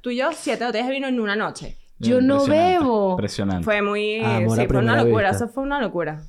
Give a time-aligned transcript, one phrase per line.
[0.00, 1.76] tú y yo siete botellas de vino en una noche.
[1.98, 3.12] Yo no bebo.
[3.12, 3.64] Impresionante.
[3.64, 4.20] Fue muy...
[4.20, 5.30] Amor a sí, fue una primera locura.
[5.30, 5.44] vista.
[5.44, 6.22] Eso fue una locura.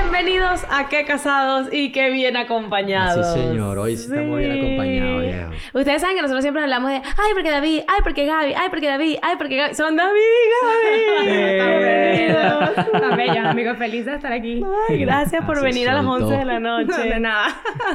[0.00, 3.26] Bienvenidos a Qué Casados y Qué Bien Acompañados.
[3.34, 3.78] Sí, señor.
[3.78, 4.58] Hoy sí estamos bien Sí.
[4.60, 5.50] acompañados, viejo.
[5.78, 8.86] Ustedes saben que nosotros siempre hablamos de ay, porque David, ay, porque Gaby, ay, porque
[8.88, 9.74] David, ay, porque Gaby.
[9.74, 11.26] Son David y Gaby.
[11.56, 12.74] Bienvenidos.
[12.92, 14.62] Tan bellos, amigos, felices de estar aquí.
[14.88, 16.26] Ay, gracias por Así venir a las soltó.
[16.26, 17.02] 11 de la noche.
[17.02, 17.48] De nada.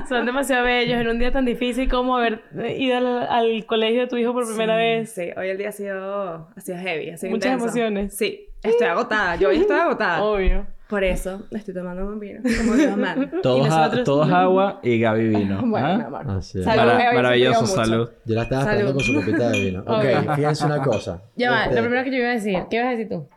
[0.10, 2.44] Son demasiado bellos en un día tan difícil como haber
[2.78, 5.14] ido al, al colegio de tu hijo por primera vez.
[5.14, 7.66] Sí, hoy el día ha sido, ha sido heavy, ha sido Muchas intenso.
[7.66, 8.18] emociones.
[8.18, 9.36] Sí, estoy agotada.
[9.36, 10.24] Yo hoy estoy agotada.
[10.24, 10.66] Obvio.
[10.92, 13.42] Por eso estoy tomando un vino, como Dios manda.
[13.42, 15.62] Todos, a- agua y Gaby vino.
[15.66, 15.98] Bueno, ¿ah?
[15.98, 16.30] mi amor.
[16.32, 16.66] Así es.
[16.66, 18.10] Salud, Mara- Gaby, maravilloso, salud.
[18.26, 19.84] Yo la estaba esperando con su copita de vino.
[19.88, 21.22] Ok, fíjense una cosa.
[21.36, 22.60] Ya va, Este- lo primero que yo iba a decir.
[22.70, 23.28] ¿Qué ibas a decir tú?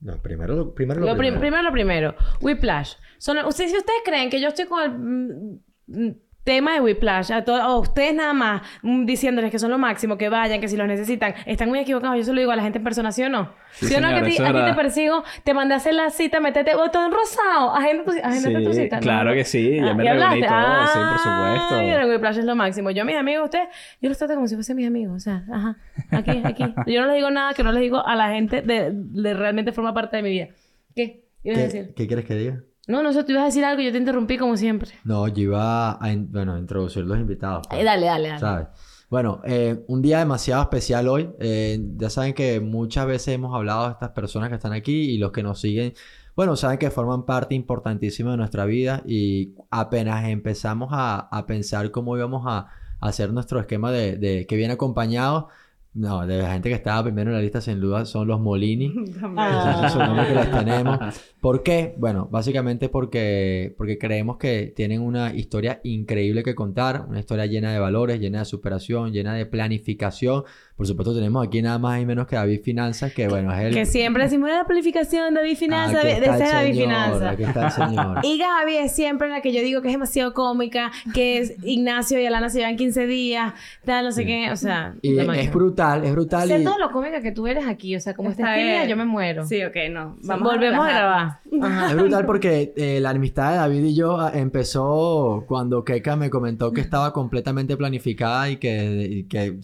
[0.00, 1.40] No, primero lo, primero lo, Lo prim- primero.
[1.40, 2.14] primero lo primero.
[2.40, 2.94] Whiplash.
[3.18, 7.30] Son, ustedes, si ustedes creen que yo estoy con el mm, mm, tema de Whiplash,
[7.32, 10.68] a, to- a ustedes nada más mm, diciéndoles que son lo máximo, que vayan, que
[10.68, 12.16] si los necesitan, están muy equivocados.
[12.16, 13.52] Yo se lo digo a la gente en persona, ¿sí o no?
[13.72, 14.08] Sí, ¿Sí, o no?
[14.08, 17.74] Que a ti, a te persigo, te mandé a hacer la cita, metete botón rosado,
[17.74, 18.96] agenda tu, agéndate tu Sí, cita.
[18.96, 19.02] ¿no?
[19.02, 20.46] claro que sí, ya Ah, me ¿y reuní hablaste?
[20.48, 21.80] todo, sí, por Ah, supuesto.
[21.84, 22.90] mira, el Whiplash es lo máximo.
[22.90, 23.68] Yo, mis amigos, ustedes,
[24.00, 25.16] yo los trato como si fuesen mis amigos.
[25.16, 25.76] O sea, ajá,
[26.10, 26.64] aquí, aquí.
[26.86, 29.72] Yo no les digo nada que no les digo a la gente de, de realmente
[29.72, 30.48] forma parte de mi vida.
[30.96, 31.24] ¿Qué?
[31.44, 31.94] ¿Ibas a ¿Qué, decir?
[31.94, 32.60] ¿Qué quieres que diga?
[32.88, 34.90] No, no sé, tú ibas a decir algo y yo te interrumpí como siempre.
[35.04, 37.66] No, yo iba a, bueno, a introducir los invitados.
[37.68, 38.40] pues, Eh, dale, dale, dale.
[38.40, 38.66] ¿sabes?
[39.08, 41.30] Bueno, eh, un día demasiado especial hoy.
[41.40, 45.18] Eh, ya saben que muchas veces hemos hablado de estas personas que están aquí y
[45.18, 45.94] los que nos siguen,
[46.36, 51.90] bueno, saben que forman parte importantísima de nuestra vida y apenas empezamos a, a pensar
[51.90, 52.58] cómo íbamos a,
[53.00, 55.48] a hacer nuestro esquema de, de que viene acompañado.
[55.92, 58.94] No, de la gente que estaba primero en la lista sin duda son los Molini.
[59.36, 59.80] Ah.
[59.80, 60.98] Esos son los nombres que les tenemos.
[61.40, 61.94] ¿Por qué?
[61.98, 67.72] Bueno, básicamente porque, porque creemos que tienen una historia increíble que contar, una historia llena
[67.72, 70.44] de valores, llena de superación, llena de planificación.
[70.80, 73.74] Por supuesto, tenemos aquí nada más y menos que David Finanzas, que bueno, es el...
[73.74, 77.30] Que siempre decimos la planificación, David Finanza, Aquí de el David señor, Finanza.
[77.32, 78.18] Aquí está el señor.
[78.24, 82.18] Y Gaby es siempre la que yo digo que es demasiado cómica, que es Ignacio
[82.18, 83.52] y Alana se llevan 15 días,
[83.84, 86.48] tal, no sé qué, o sea, Y es brutal, es brutal.
[86.48, 88.88] Sé y- todo lo cómica que tú eres aquí, o sea, como Está estás bien.
[88.88, 89.44] yo me muero.
[89.44, 90.16] Sí, ok, no.
[90.22, 91.40] Volvemos a grabar.
[91.60, 91.90] Ajá.
[91.90, 96.30] Es brutal porque eh, la amistad de David y yo ah, empezó cuando Keka me
[96.30, 99.58] comentó que estaba completamente planificada y que, y que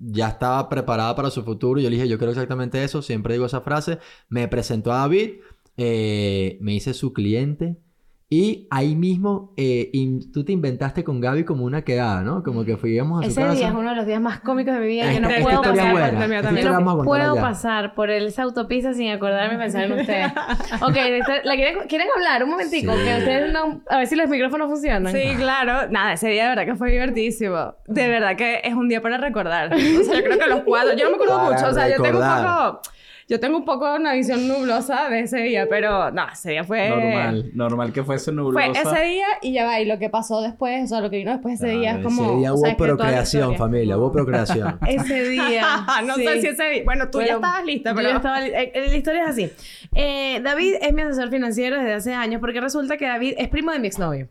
[0.00, 1.80] ya estaba preparada para su futuro.
[1.80, 3.98] Yo le dije, yo quiero exactamente eso, siempre digo esa frase.
[4.28, 5.40] Me presentó a David,
[5.76, 7.76] eh, me hice su cliente.
[8.32, 12.44] Y ahí mismo eh, in- tú te inventaste con Gaby como una quedada, ¿no?
[12.44, 13.54] Como que fuimos a su Ese casa.
[13.54, 15.04] día es uno de los días más cómicos de mi vida.
[15.06, 16.26] Yo Esta- no puedo pasar, buena.
[16.70, 17.40] no puedo ya.
[17.40, 20.30] pasar por esa autopista sin acordarme de pensar en ustedes.
[20.80, 20.96] ok,
[21.42, 22.92] ¿la quieren, quieren hablar un momentico?
[22.92, 22.98] Sí.
[23.02, 23.82] Que ustedes no...
[23.90, 25.12] A ver si los micrófonos funcionan.
[25.12, 25.90] Sí, claro.
[25.90, 27.74] Nada, ese día de verdad que fue divertísimo.
[27.88, 29.74] De verdad que es un día para recordar.
[29.74, 30.92] O sea, yo creo que los cuatro...
[30.96, 31.66] Yo no me acuerdo Para mucho.
[31.66, 32.68] O sea, yo tengo un recordar.
[32.76, 32.80] poco...
[33.30, 36.88] Yo tengo un poco una visión nublosa de ese día, pero no, ese día fue...
[36.88, 38.72] Normal, normal que fuese nublosa.
[38.82, 39.80] Fue ese día y ya va.
[39.80, 42.02] Y lo que pasó después, o sea, lo que vino después de ese día es
[42.02, 42.24] como...
[42.24, 44.78] Ese día hubo que procreación, familia, hubo procreación.
[44.86, 45.64] Ese día.
[46.04, 46.24] no sí.
[46.26, 46.82] sé si ese día...
[46.84, 48.08] Bueno, tú ya estabas lista, yo pero...
[48.08, 49.52] ya estaba li- eh, la historia es así.
[49.94, 53.70] Eh, David es mi asesor financiero desde hace años porque resulta que David es primo
[53.70, 54.26] de mi exnovio.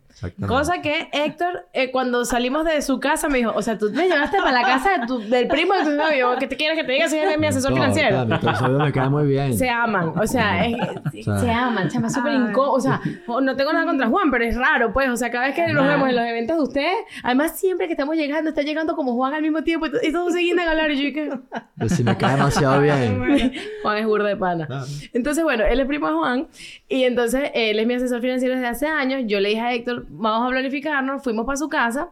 [0.46, 4.10] Cosa que Héctor, eh, cuando salimos de su casa, me dijo, o sea, tú me
[4.10, 6.84] llevaste para la casa de tu- del primo de tu novio, ¿qué te quieres que
[6.84, 8.24] te diga si él es mi asesor No financiero?
[8.24, 9.58] episodio me queda muy bien.
[9.58, 10.76] Se aman, o sea, es-
[11.20, 11.40] O sea.
[11.40, 14.56] se aman, chama, es súper incómodo, o sea, no tengo nada contra Juan, pero es
[14.56, 17.60] raro, pues, o sea, cada vez que nos vemos en los eventos de ustedes, además
[17.60, 20.34] siempre que estamos llegando, está llegando como Juan al mismo tiempo y, to- y todos
[20.34, 21.30] se guindan a hablar y yo dije,
[21.78, 23.54] Pues si me cae demasiado bien.
[23.82, 24.68] Juan es burda de pana.
[25.14, 26.48] Entonces, bueno, él es primo de Juan
[26.88, 29.24] y entonces él es mi asesor financiero desde hace años.
[29.26, 32.10] Yo le dije a Héctor, vamos a planificarnos, fuimos para su casa.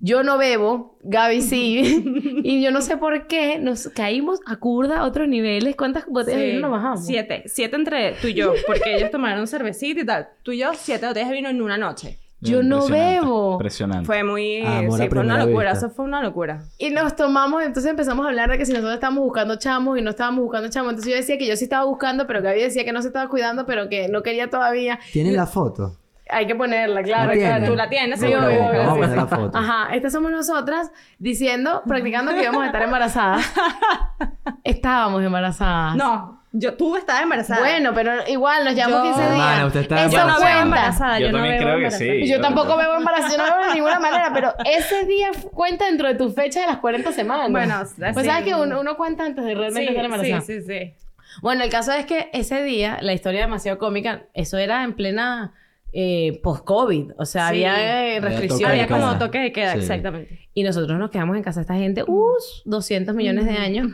[0.00, 2.40] Yo no bebo, Gaby sí.
[2.42, 5.76] y yo no sé por qué nos caímos a curda a otros niveles.
[5.76, 7.06] ¿Cuántas botellas de Sí, vino nos bajamos?
[7.06, 7.42] Siete.
[7.46, 8.54] Siete entre tú y yo.
[8.66, 10.28] Porque ellos tomaron cervecita y tal.
[10.42, 12.18] Tú y yo, siete botellas de vino en una noche.
[12.42, 13.52] Yo no bebo.
[13.52, 14.06] Impresionante.
[14.06, 14.62] Fue muy...
[14.64, 15.72] Amor a sí, fue una locura.
[15.72, 15.86] vista.
[15.86, 16.62] Eso fue una locura.
[16.78, 20.02] Y nos tomamos, entonces empezamos a hablar de que si nosotros estábamos buscando chamos y
[20.02, 20.90] no estábamos buscando chamos.
[20.92, 23.28] Entonces yo decía que yo sí estaba buscando, pero Gaby decía que no se estaba
[23.28, 24.98] cuidando, pero que no quería todavía.
[25.12, 25.96] ¿Tienen la foto?
[26.32, 27.66] Hay que ponerla, claro, claro.
[27.66, 29.58] Tú la tienes, Sí, obvio, vamos a poner la foto.
[29.58, 33.52] Ajá, estas somos nosotras diciendo, practicando que íbamos a estar embarazadas.
[34.64, 35.96] Estábamos embarazadas.
[35.96, 37.60] No, yo, tú estabas embarazada.
[37.60, 39.32] Bueno, pero igual nos llevamos Yo- 15 días.
[39.32, 40.50] Hermana, usted está Eso yo no veo embarazada.
[40.50, 40.62] cuenta.
[40.62, 41.18] embarazada.
[41.18, 42.12] Yo Yo, no también veo creo que embarazada.
[42.12, 42.28] sí.
[42.28, 46.08] Yo tampoco veo embarazo, yo no veo de ninguna manera, pero ese día cuenta dentro
[46.08, 47.50] de tu fecha de las 40 semanas.
[47.50, 50.40] Bueno, pues así- sabes que uno, uno cuenta antes de realmente Sí, estar embarazada.
[50.40, 50.94] sí, sí, sí.
[51.42, 55.52] Bueno, el caso es que ese día, la historia demasiado cómica, eso era en plena
[55.92, 57.12] eh, post-COVID.
[57.18, 57.64] O sea, Sí.
[57.64, 57.74] había
[58.12, 58.60] eh, Había restricciones.
[58.60, 59.78] toque de Había como toque de queda, Sí.
[59.80, 60.48] exactamente.
[60.54, 62.32] Y nosotros nos quedamos en casa de esta gente, uh,
[62.64, 63.88] 200 millones de años.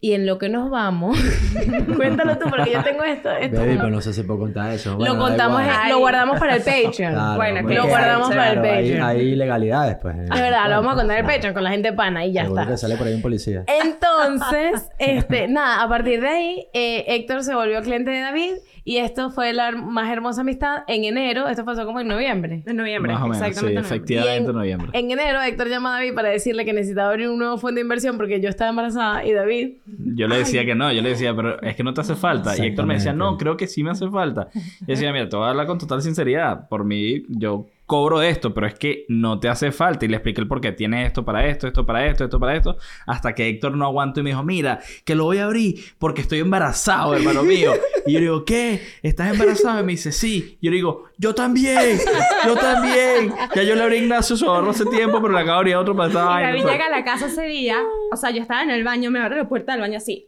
[0.00, 1.18] Y en lo que nos vamos,
[1.96, 3.30] cuéntalo tú, porque yo tengo esto.
[3.32, 4.96] esto Baby, pero no sé si puedo contar eso.
[4.96, 6.92] Bueno, lo contamos, en- lo guardamos para el Patreon.
[7.14, 9.02] Claro, Bueno, porque lo guardamos para el claro, hay- Patreon.
[9.08, 10.16] Hay ilegalidades, pues.
[10.18, 12.42] Es verdad, lo vamos a contar en el Patreon con la gente pana y ya
[12.44, 12.72] Seguro está.
[12.72, 13.64] que sale por ahí un policía.
[13.66, 18.52] Entonces, este, nada, a partir de ahí, eh, Héctor se volvió cliente de David
[18.90, 21.46] y esto fue la más hermosa amistad en enero.
[21.48, 22.62] Esto pasó como en noviembre.
[22.64, 23.68] En noviembre, Más o menos, sí, exactamente.
[23.68, 23.96] en noviembre.
[23.96, 24.90] efectivamente en- noviembre.
[24.94, 27.82] En enero, Héctor llama a David para decirle que necesitaba abrir un nuevo fondo de
[27.82, 29.76] inversión porque yo estaba embarazada y David,
[30.16, 32.56] Yo le decía que no, yo le decía, pero es que no te hace falta.
[32.56, 34.48] Y Héctor me decía, no, creo que sí me hace falta.
[34.54, 36.68] Y decía, mira, te voy a hablar con total sinceridad.
[36.68, 40.04] Por mí, yo cobro esto, pero es que no te hace falta.
[40.04, 40.72] Y le expliqué el por qué.
[40.72, 42.76] Tienes esto para esto, esto para esto, esto para esto.
[43.06, 46.20] Hasta que Héctor no aguantó y me dijo, mira, que lo voy a abrir porque
[46.20, 47.72] estoy embarazado, hermano mío.
[48.06, 48.82] Y yo le digo, ¿qué?
[49.02, 49.80] ¿Estás embarazado?
[49.80, 50.58] Y me dice, sí.
[50.60, 51.98] Y yo le digo, yo también,
[52.46, 53.32] yo también.
[53.54, 55.74] Ya yo le abrí a Ignacio su ahorro hace tiempo, pero le acabo de abrir
[55.74, 56.44] a otro para esta Y.
[56.44, 57.78] David llega a la casa ese día,
[58.12, 60.27] o sea, yo estaba en el baño, me abre la puerta del baño así.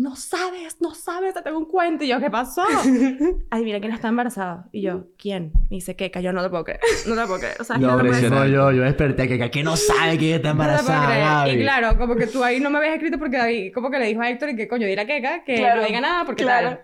[0.00, 2.04] No sabes, no sabes, te tengo un cuento.
[2.04, 2.64] Y yo, ¿qué pasó?
[3.50, 4.64] Adivina quién está embarazado.
[4.72, 5.52] Y yo, ¿quién?
[5.68, 6.10] Me dice, ¿qué?
[6.22, 6.80] Yo no lo puedo creer.
[7.06, 7.56] No lo puedo creer.
[7.60, 8.50] O sea, que no mismo impresionante.
[8.50, 11.46] yo, yo desperté que, que no sabe que ella está No embarazada.
[11.50, 14.06] Y claro, como que tú ahí no me habías escrito porque David, como que le
[14.06, 16.68] dijo a Héctor y que coño, Keka que Claro, no diga nada porque claro.
[16.70, 16.80] tal.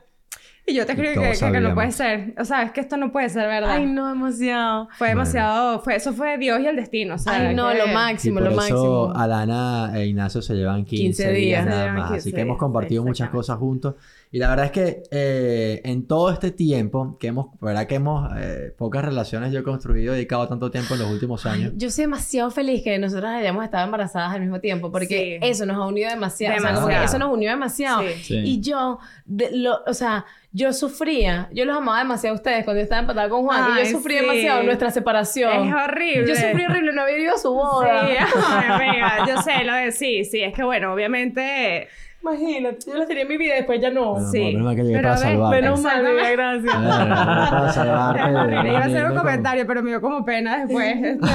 [0.69, 2.35] Y yo te escribí que, que- que no puede ser.
[2.39, 3.71] O sea, es que esto no puede ser verdad.
[3.71, 4.89] ay no, demasiado.
[4.99, 7.15] Fue demasiado, fue, eso fue Dios y el destino.
[7.15, 9.13] O sea, Ay no, que- lo Y máximo, por lo eso máximo.
[9.15, 12.03] Alana e Ignacio se llevan 15, 15 días, nada más.
[12.11, 13.95] 15 Así que hemos compartido muchas cosas juntos.
[14.37, 18.31] Y la verdad es que eh, en todo este tiempo que hemos, verdad que hemos,
[18.37, 21.73] eh, pocas relaciones yo he construido, he dedicado tanto tiempo en los últimos años.
[21.77, 25.49] Yo soy demasiado feliz que nosotras hayamos estado embarazadas al mismo tiempo, porque Sí.
[25.49, 26.55] eso nos ha unido demasiado.
[26.55, 27.05] O sea, Demasiado.
[27.07, 28.03] eso nos unió demasiado.
[28.03, 28.25] Sí.
[28.25, 28.37] Sí.
[28.45, 32.81] Y yo, de- lo, o sea, yo sufría, yo los amaba demasiado a ustedes cuando
[32.81, 34.21] yo estaba empatada con Juan, y Ay, yo sufrí sí.
[34.21, 35.67] demasiado nuestra separación.
[35.69, 36.29] Es horrible.
[36.29, 38.07] Yo sufrí horrible, no había ido a su boda.
[38.07, 38.17] Sí,
[38.69, 41.89] amiga, yo sé lo de sí, sí, es que bueno, obviamente
[42.29, 44.13] Imagínate, yo las tenía en mi vida y después ya no.
[44.15, 44.41] Bueno, sí.
[44.45, 45.63] menos mal que llegué Pero para salvarte.
[45.63, 46.03] Menos mal,
[46.33, 46.75] gracias.
[46.75, 50.97] Para salvarte iba a hacer un comentario, pero me dio como pena después.
[50.97, 51.27] este,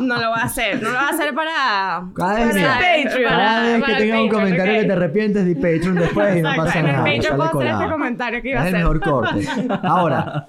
[0.00, 0.82] no lo voy a hacer.
[0.82, 2.02] No lo voy a hacer para.
[2.14, 3.30] Cada vez, Patreon.
[3.30, 6.42] para- cada vez que tengas un Patreon, comentario que te arrepientes de Patreon después y
[6.42, 7.04] no pasa en el nada.
[7.04, 8.88] Patreon sale puedo hacer este comentario que iba a Es el hacer.
[8.88, 9.46] mejor corte.
[9.82, 10.46] Ahora,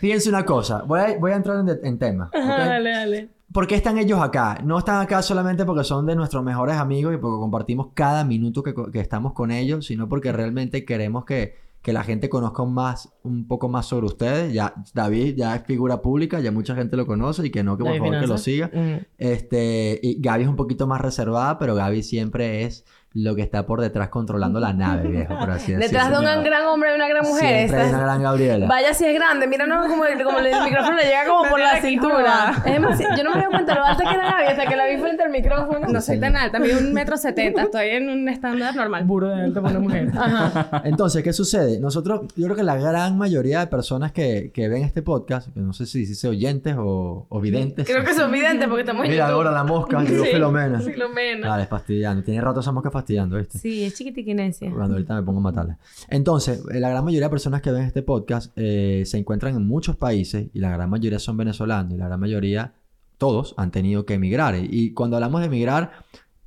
[0.00, 0.82] fíjense una cosa.
[0.86, 2.30] Voy a, voy a entrar en, en tema.
[2.32, 3.28] dale, dale.
[3.52, 4.60] ¿Por qué están ellos acá?
[4.62, 8.62] No están acá solamente porque son de nuestros mejores amigos y porque compartimos cada minuto
[8.62, 13.48] que, estamos con ellos, sino porque realmente queremos que, que la gente conozca más, un
[13.48, 14.52] poco más sobre ustedes.
[14.52, 17.84] Ya David ya es figura pública, ya mucha gente lo conoce y que no, que
[17.84, 18.70] por David favor que lo siga.
[18.72, 19.06] Mm.
[19.16, 22.84] Este, y Gaby es un poquito más reservada, pero Gaby siempre es
[23.22, 25.80] lo que está por detrás controlando la nave, viejo, por así decirlo.
[25.86, 27.58] Detrás de un gran hombre y una gran mujer.
[27.68, 28.66] Siempre hay una gran Gabriela.
[28.66, 31.60] Vaya si es grande, mira no, como, el, como el micrófono le llega como por
[31.60, 32.52] la cintura.
[32.64, 34.86] Es demasiado- yo no me di cuenta lo alta que era Gaby hasta que la
[34.86, 35.86] vi frente al micrófono.
[35.88, 37.62] No soy tan alta, mido un metro setenta.
[37.62, 39.04] Estoy en un estándar normal.
[39.04, 40.08] Burro de alta para una mujer.
[40.16, 40.82] Ajá.
[40.84, 41.80] Entonces, ¿qué sucede?
[41.80, 45.60] Nosotros, yo creo que la gran mayoría de personas que, que ven este podcast, que
[45.60, 47.86] no sé si dice oyentes o, o videntes.
[47.86, 49.36] Creo que son videntes porque estamos en Mira, YouTube.
[49.36, 50.80] ahora la mosca, llegó Sí, Filomena.
[50.80, 51.48] Filomena.
[51.48, 52.22] Dale, fastidiando.
[52.22, 53.58] Tiene rato esa mosca fastidiando, ¿viste?
[53.58, 54.70] Sí, es chiquitiquinesia.
[54.70, 55.78] Cuando ahorita me pongo a matarla.
[56.08, 59.66] Entonces, eh, la gran mayoría de personas que ven este podcast eh, se encuentran en
[59.66, 62.74] muchos países y la gran mayoría son venezolanos y la gran mayoría,
[63.16, 64.54] todos, han tenido que emigrar.
[64.56, 65.92] Y, y cuando hablamos de emigrar,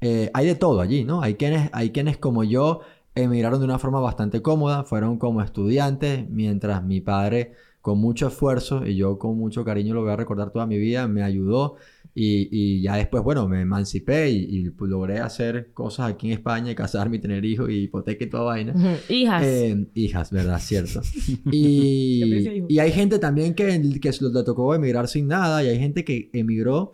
[0.02, 1.22] eh, hay de todo allí, ¿no?
[1.22, 2.82] Hay quienes, hay quienes como yo
[3.14, 8.86] emigraron de una forma bastante cómoda, fueron como estudiantes, mientras mi padre con mucho esfuerzo
[8.86, 11.76] y yo con mucho cariño lo voy a recordar toda mi vida, me ayudó
[12.14, 16.34] y, y ya después, bueno, me emancipé y, y, pues, logré hacer cosas aquí en
[16.34, 18.74] España, y casarme y tener hijos y hipoteca y toda vaina.
[19.08, 19.44] Hijas.
[19.46, 20.60] Eh, hijas, ¿verdad?
[20.62, 21.02] Cierto.
[21.52, 23.66] Y, y hay gente también que,
[24.02, 26.94] que le tocó emigrar sin nada y hay gente que emigró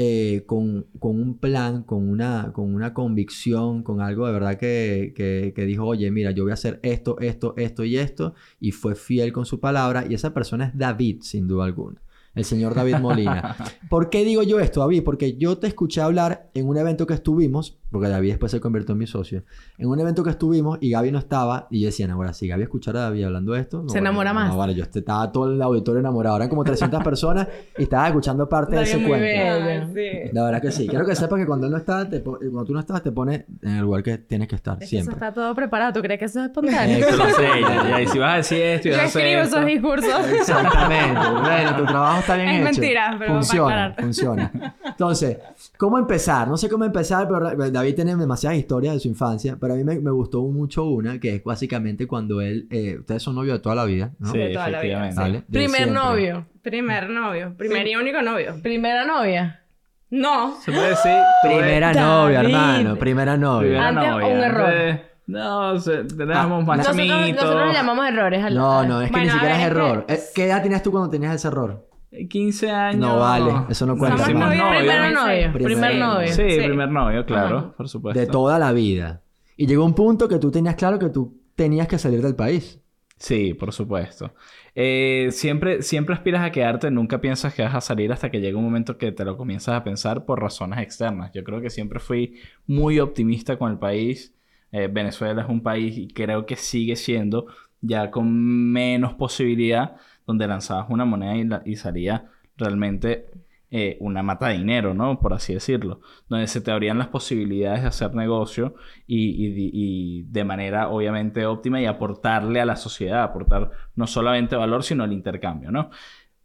[0.00, 5.12] eh, con, con un plan, con una, con una convicción, con algo de verdad que,
[5.16, 8.70] que, que dijo, oye, mira, yo voy a hacer esto, esto, esto y esto y
[8.70, 12.00] fue fiel con su palabra y esa persona es David, sin duda alguna.
[12.38, 13.56] El señor David Molina.
[13.90, 15.02] ¿Por qué digo yo esto, David?
[15.02, 18.92] Porque yo te escuché hablar en un evento que estuvimos, porque David después se convirtió
[18.92, 19.44] en mi socio,
[19.78, 22.62] en un evento que estuvimos y Gaby no estaba y yo decía, ahora si Gaby
[22.64, 23.82] escuchara a David hablando de esto...
[23.82, 24.56] no, Se bueno, enamora no, más.
[24.56, 28.72] vale, yo estaba todo el auditorio enamorado, eran como 300 personas y estaba escuchando parte
[28.72, 29.24] de David ese muy cuento.
[29.24, 29.86] bello.
[29.94, 30.30] Sí.
[30.32, 30.86] La verdad que sí.
[30.88, 33.46] Quiero que sepas que cuando él no está, te cuando tú no estás, te pone
[33.62, 35.14] en el lugar que tienes que estar Es que eso siempre.
[35.14, 35.92] está todo preparado.
[35.94, 36.98] ¿Tú crees que eso es espontáneo?
[36.98, 37.42] Eso lo sé.
[37.62, 38.00] ya, ya.
[38.02, 39.56] Y si vas a decir esto y Yo vas a hacer escribo esto...
[39.56, 40.32] esos discursos.
[40.40, 41.20] Exactamente.
[41.40, 42.64] Bueno, tu trabajo está bien Es hecho.
[42.80, 44.74] mentira, pero para funciona, funciona.
[44.84, 45.38] Entonces,
[45.76, 46.48] ¿cómo empezar?
[46.48, 49.84] No sé cómo empezar, pero David tiene demasiadas historias de su infancia, pero a mí
[49.84, 53.62] me, me gustó mucho una que es básicamente cuando él, eh, ustedes son novios de
[53.62, 54.30] toda la vida, ¿no?
[54.32, 55.20] Sí, De toda la vida, efectivamente.
[55.20, 55.38] ¿Vale?
[55.38, 55.94] De Primer siempre.
[55.94, 56.46] novio.
[56.62, 57.54] Primer novio.
[57.56, 58.54] Primer y único novio.
[58.62, 59.62] Primera novia.
[60.10, 60.56] No.
[60.60, 61.12] Se puede decir...
[61.42, 63.60] Primera novia, hermano, primera novia.
[63.68, 64.26] Primera Antes, novia.
[64.26, 64.66] un error.
[64.70, 68.42] Antes, No, se, teníamos Ah, más Nosotros, nosotros le llamamos errores.
[68.44, 70.04] al- No, no, es que Bueno, ni siquiera ver, es que- error.
[70.08, 71.87] Eh, ¿Qué edad tenías tú cuando tenías ese error?
[72.28, 73.00] 15 años.
[73.00, 74.24] No vale, eso no cuenta.
[74.24, 74.64] Somos novio.
[74.78, 75.26] Primer novio.
[75.26, 75.46] seis.
[75.52, 76.28] Primer Primer- novio.
[76.28, 76.60] Sí, Sí.
[76.66, 77.72] primer novio, claro, Ajá.
[77.76, 78.18] por supuesto.
[78.20, 79.22] De toda la vida.
[79.56, 82.80] Y llegó un punto que tú tenías claro que tú tenías que salir del país.
[83.18, 84.32] Sí, por supuesto.
[84.76, 88.56] Eh, siempre, siempre aspiras a quedarte, nunca piensas que vas a salir hasta que llega
[88.56, 91.32] un momento que te lo comienzas a pensar por razones externas.
[91.34, 92.36] Yo creo que siempre fui
[92.68, 94.34] muy optimista con el país.
[94.70, 97.46] Eh, Venezuela es un país y creo que sigue siendo
[97.80, 98.32] ya con
[98.72, 99.96] menos posibilidad
[100.28, 103.26] donde lanzabas una moneda y, la- y salía realmente
[103.70, 105.20] eh, una mata de dinero, ¿no?
[105.20, 106.00] Por así decirlo.
[106.28, 108.74] Donde se te abrían las posibilidades de hacer negocio
[109.06, 114.56] y, y- y de manera obviamente óptima y aportarle a la sociedad, aportar no solamente
[114.56, 115.90] valor, sino el intercambio, ¿no?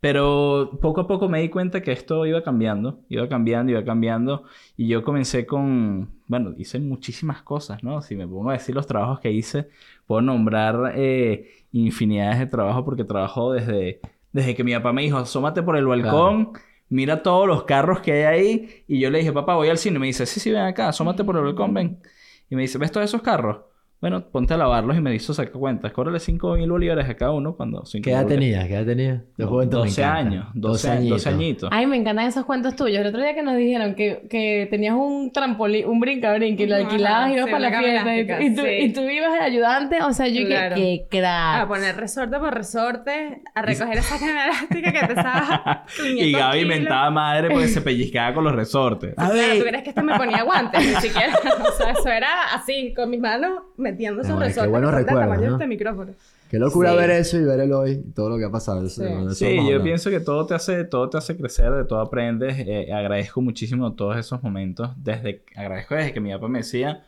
[0.03, 4.43] Pero poco a poco me di cuenta que esto iba cambiando, iba cambiando, iba cambiando.
[4.75, 8.01] Y yo comencé con, bueno, hice muchísimas cosas, ¿no?
[8.01, 9.69] Si me pongo a decir los trabajos que hice,
[10.05, 14.01] puedo nombrar eh, infinidades de trabajos porque trabajo desde,
[14.33, 16.51] desde que mi papá me dijo, asómate por el balcón,
[16.89, 18.83] mira todos los carros que hay ahí.
[18.89, 19.95] Y yo le dije, papá, voy al cine.
[19.95, 22.01] Y me dice, sí, sí, ven acá, asómate por el balcón, ven.
[22.49, 23.59] Y me dice, ¿ves todos esos carros?
[24.03, 25.93] Bueno, ponte a lavarlos y me hizo sacar cuentas.
[25.93, 27.85] Cóbrale 5 mil bolívares a cada uno cuando...
[27.85, 28.67] cinco ¿Qué edad tenías?
[28.67, 29.21] ¿Qué edad tenías?
[29.37, 30.19] Juventud me 12 encanta.
[30.19, 31.09] años, 12, añitos.
[31.23, 31.69] 12 añitos.
[31.71, 32.99] Ay, me encantan esos cuentos tuyos.
[32.99, 36.75] El otro día que nos dijeron que, que tenías un trampolín, un brinca-brinca y lo
[36.75, 38.41] alquilabas y ibas sí, para la fiesta.
[38.43, 38.69] Y, y tú, sí.
[38.81, 40.01] y tú ibas de ayudante.
[40.03, 40.75] O sea, yo Claro.
[40.75, 41.61] que, que crack.
[41.61, 46.59] A poner resorte por resorte, a recoger esa cadena elástica que pesaba 500 Y Gaby
[46.59, 46.77] kilos.
[46.77, 49.13] mentaba madre porque se pellizcaba con los resortes.
[49.17, 49.67] A Claro, ¿tú ver.
[49.69, 50.85] crees que este me ponía guantes?
[50.85, 51.33] Ni siquiera.
[51.69, 53.61] O sea, eso era así, con mis manos
[53.93, 54.71] metiendo esos Ay, qué resortes.
[54.71, 55.51] buenos recuerdos, ¿no?
[55.53, 56.11] este micrófono.
[56.49, 56.97] Qué locura Sí.
[56.97, 58.85] ver eso y ver el hoy y todo lo que ha pasado.
[58.85, 59.09] Eso- Sí.
[59.11, 62.55] eso Sí, yo pienso que todo te hace, todo te hace crecer, de todo aprendes.
[62.59, 64.91] Eh, agradezco muchísimo todos esos momentos.
[64.97, 67.03] Desde, agradezco desde que mi papá me decía,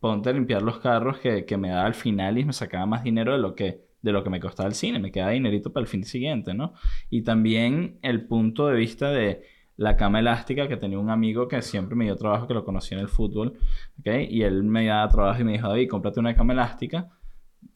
[0.00, 3.02] ponte a limpiar los carros que, que me daba al final y me sacaba más
[3.02, 4.98] dinero de lo que, de lo que me costaba el cine.
[4.98, 6.74] Me quedaba dinerito para el fin siguiente, ¿no?
[7.08, 9.42] Y también el punto de vista de
[9.82, 12.94] la cama elástica, que tenía un amigo que siempre me dio trabajo, que lo conocí
[12.94, 13.58] en el fútbol,
[14.00, 14.06] ¿ok?
[14.28, 17.08] Y él me daba trabajo y me dijo, David, cómprate una cama elástica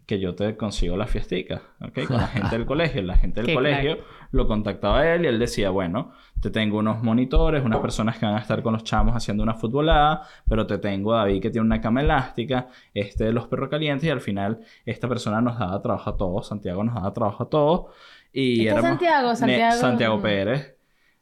[0.06, 2.06] que yo te consigo la fiestica, ¿ok?
[2.06, 3.02] Con la gente del colegio.
[3.02, 3.98] La gente del Qué colegio
[4.30, 8.25] lo contactaba a él y él decía, bueno, te tengo unos monitores, unas personas que
[8.26, 11.50] van a estar con los chamos haciendo una futbolada, pero te tengo a David que
[11.50, 15.58] tiene una cama elástica, este de los perros calientes y al final esta persona nos
[15.58, 17.86] daba trabajo a todos, Santiago nos daba trabajo a todos
[18.32, 19.34] y ¿Este es éramos- Santiago?
[19.34, 19.76] Santiago.
[19.80, 20.75] Santiago Pérez,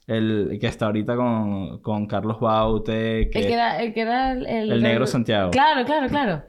[0.07, 4.33] el que está ahorita con, con Carlos Baute, que, El que era el, que era
[4.33, 5.51] el, el negro Santiago.
[5.51, 6.43] Claro, claro, claro.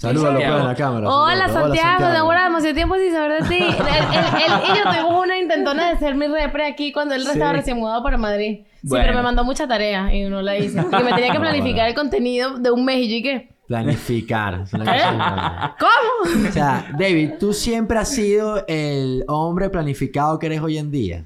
[0.00, 0.58] Pues, Santiago.
[0.58, 1.08] en la cámara.
[1.08, 1.76] Hola, saludos.
[1.76, 3.58] Santiago, de demasiado tiempo sin saber de ti.
[3.58, 7.22] Él, él- él y yo tuvimos una intentona de ser mi repre aquí cuando él
[7.22, 7.30] Sí.
[7.32, 8.60] estaba recién mudado para Madrid.
[8.80, 9.04] Sí, Bueno.
[9.06, 10.80] pero me mandó mucha tarea y no la hice.
[10.80, 13.48] Y me tenía que planificar el contenido de un mes y yo, ¿y qué?
[13.66, 14.60] Planificar.
[14.62, 16.48] es una cosa- ¿Cómo?
[16.48, 21.24] o sea, David, tú siempre has sido el hombre planificado que eres hoy en día.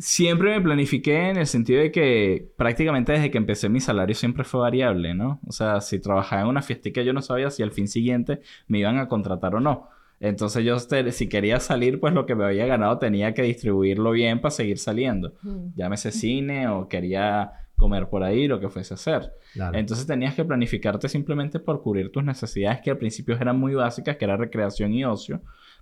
[0.00, 4.44] Siempre me planifiqué en el sentido de que prácticamente desde que empecé mi salario siempre
[4.44, 5.40] fue variable, ¿no?
[5.46, 8.78] O sea, si trabajaba en una fiestica yo no sabía si al fin siguiente me
[8.78, 9.88] iban a contratar o no.
[10.18, 14.10] Entonces yo te- si quería salir, pues lo que me había ganado tenía que distribuirlo
[14.12, 15.34] bien para seguir saliendo.
[15.76, 19.32] Llámese cine o quería comer por ahí, lo que fuese a hacer.
[19.54, 19.76] Claro.
[19.78, 24.16] Entonces tenías que planificarte simplemente por cubrir tus necesidades que al principio eran muy básicas,
[24.16, 25.40] que era recreación y ocio,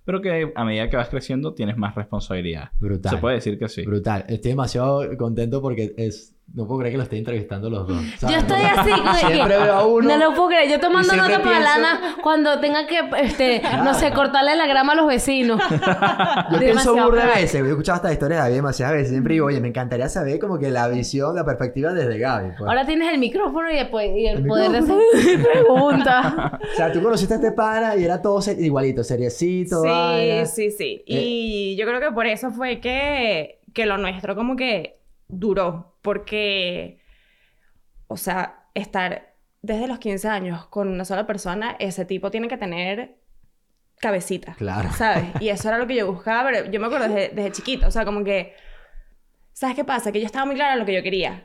[0.09, 2.71] pero que a medida que vas creciendo tienes más responsabilidad.
[2.81, 3.15] Brutal.
[3.15, 3.85] Se puede decir que sí.
[3.85, 4.25] Brutal.
[4.27, 6.35] Estoy demasiado contento porque es...
[6.55, 8.03] No puedo creer que lo esté entrevistando los dos.
[8.23, 10.09] Yo estoy así, que- Siempre veo a uno...
[10.09, 10.69] No lo puedo creer.
[10.71, 14.95] Yo tomando nota para pienso- Lana cuando tenga que, este, no sé, cortarle la grama
[14.95, 15.61] a los vecinos.
[16.51, 17.55] Yo pienso burda de veces.
[17.63, 19.11] He escuchado esta historia de David demasiadas veces.
[19.11, 22.49] Siempre digo, oye, me encantaría saber como que la visión, la perspectiva desde Gaby.
[22.59, 22.69] pues.
[22.69, 24.97] Ahora tienes el micrófono y el, po- y el El poder de hacer
[25.53, 26.35] preguntas.
[26.73, 29.83] O sea, tú conociste a este pana y era todo igualito, seriecito.
[29.83, 31.03] Sí, sí, sí.
[31.07, 35.95] Y yo creo que por eso fue que, que lo nuestro como que duró.
[36.09, 36.99] Porque,
[38.07, 42.57] o sea, estar desde los 15 años con una sola persona, ese tipo tiene que
[42.57, 43.17] tener
[44.01, 44.55] cabecita.
[44.55, 44.91] Claro.
[44.93, 45.25] ¿Sabes?
[45.41, 47.87] Y eso era lo que yo buscaba, pero yo me acuerdo desde, desde chiquito.
[47.87, 48.55] O sea, como que...
[49.53, 50.11] ¿Sabes qué pasa?
[50.13, 51.45] Que yo estaba muy clara en lo que yo quería.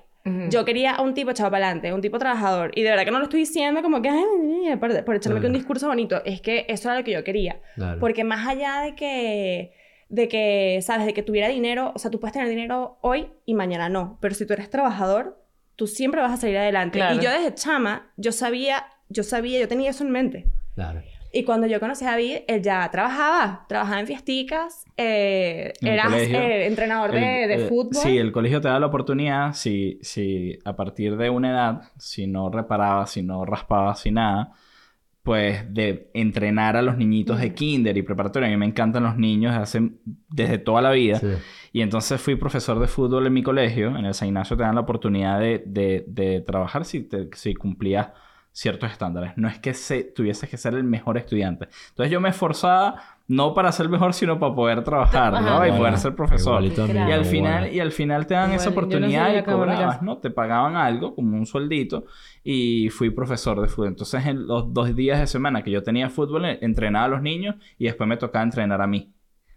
[0.49, 2.71] Yo quería a un tipo echado para adelante, un tipo trabajador.
[2.75, 5.47] Y de verdad que no lo estoy diciendo como que, ay, por, por echarme que
[5.47, 5.57] un Claro.
[5.59, 6.23] discurso bonito.
[6.23, 7.59] Es que eso era lo que yo quería.
[7.75, 7.99] Claro.
[7.99, 9.73] Porque más allá de que,
[10.13, 11.07] de que, ¿sabes?
[11.07, 14.19] De que tuviera dinero, o sea, tú puedes tener dinero hoy y mañana no.
[14.21, 15.43] Pero si tú eres trabajador,
[15.75, 16.99] tú siempre vas a salir adelante.
[16.99, 17.15] Claro.
[17.15, 20.45] Y yo desde chama, yo sabía, yo sabía, yo tenía eso en mente.
[20.75, 21.01] Claro.
[21.31, 26.07] Y cuando yo conocí a David, él ya trabajaba, trabajaba en fiesticas, eh, En era
[26.15, 27.95] eh, entrenador de, El- de eh, fútbol.
[27.95, 32.27] Sí, el colegio te da la oportunidad, si, si a partir de una edad, si
[32.27, 34.51] no reparabas, si no raspabas, si nada,
[35.23, 38.47] pues de entrenar a los niñitos de kinder y preparatoria.
[38.47, 39.91] A mí me encantan los niños desde, hace-
[40.29, 41.19] desde toda la vida.
[41.19, 41.27] Sí.
[41.71, 43.97] Y entonces fui profesor de fútbol en mi colegio.
[43.97, 47.53] En el San Ignacio te dan la oportunidad de, de- de trabajar si, te- si
[47.55, 48.09] cumplías
[48.51, 49.31] ciertos estándares.
[49.37, 51.69] No es que se, tuvieses que ser el mejor estudiante.
[51.89, 55.65] Entonces yo me esforzaba no para ser mejor, sino para poder trabajar, ¿no?
[55.65, 56.63] Y poder ser profesor.
[56.63, 57.75] Y al final, bueno.
[57.75, 60.17] y al final te dan esa Igual, no oportunidad sabía y cobrabas, ¿no?
[60.17, 62.05] Te pagaban algo, como un sueldito,
[62.43, 63.89] y fui profesor de fútbol.
[63.89, 67.55] Entonces, en los dos días de semana que yo tenía fútbol, entrenaba a los niños
[67.77, 69.13] y después me tocaba entrenar a mí.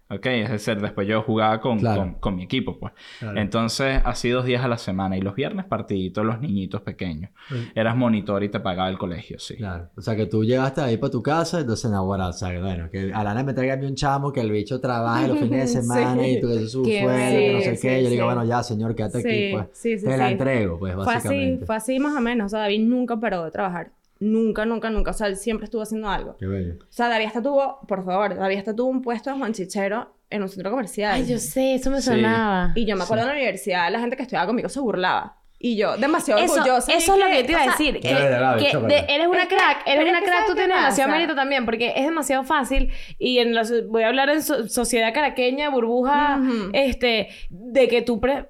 [0.08, 0.24] ¿Ok?
[0.26, 2.02] Es decir, después yo jugaba con, Claro.
[2.02, 2.92] con, con mi equipo, pues.
[3.18, 3.40] Claro.
[3.40, 5.16] Entonces, así dos días a la semana.
[5.16, 7.30] Y los viernes partiditos los niñitos pequeños.
[7.48, 7.56] Sí.
[7.74, 9.56] Eras monitor y te pagaba el colegio, sí.
[9.56, 9.88] Claro.
[9.96, 12.60] O sea, que tú llegaste ahí para tu casa, entonces, no, bueno, o sea, que
[12.60, 15.74] bueno, que Alana me traiga a mí un chamo, que el bicho trabaje los fines
[15.74, 16.30] de semana Sí.
[16.30, 17.96] y tú es su que no sé sí, qué.
[17.96, 19.66] Yo le digo, bueno, ya, señor, quédate Sí, aquí, pues.
[19.72, 20.32] sí, sí, Te la sí.
[20.34, 21.66] entrego, pues, Fue así, básicamente.
[21.66, 22.46] fue así más o menos.
[22.46, 23.90] O sea, David nunca paró de trabajar.
[24.18, 25.10] Nunca, nunca, nunca.
[25.10, 26.36] O sea, él siempre estuvo haciendo algo.
[26.38, 26.74] Qué bello.
[26.82, 30.42] O sea, David hasta tuvo, por favor, David hasta tuvo un puesto de Juanchichero en
[30.42, 31.12] un centro comercial.
[31.14, 32.08] Ay, yo sé, eso me Sí.
[32.08, 32.72] sonaba.
[32.74, 35.36] Y yo me acuerdo en la universidad, la gente que estudiaba conmigo se burlaba.
[35.58, 36.92] Y yo, demasiado Eso, orgullosa.
[36.92, 37.98] eso es lo que te iba a decir.
[38.00, 41.64] Que, de- eres una crack, eres pero una crack, ¿sabes tú tienes demasiado mérito también,
[41.64, 42.90] porque es demasiado fácil.
[43.18, 46.40] Y en la, voy a hablar en so- sociedad caraqueña, burbuja,
[46.74, 48.20] este, de que tú.
[48.20, 48.48] pre-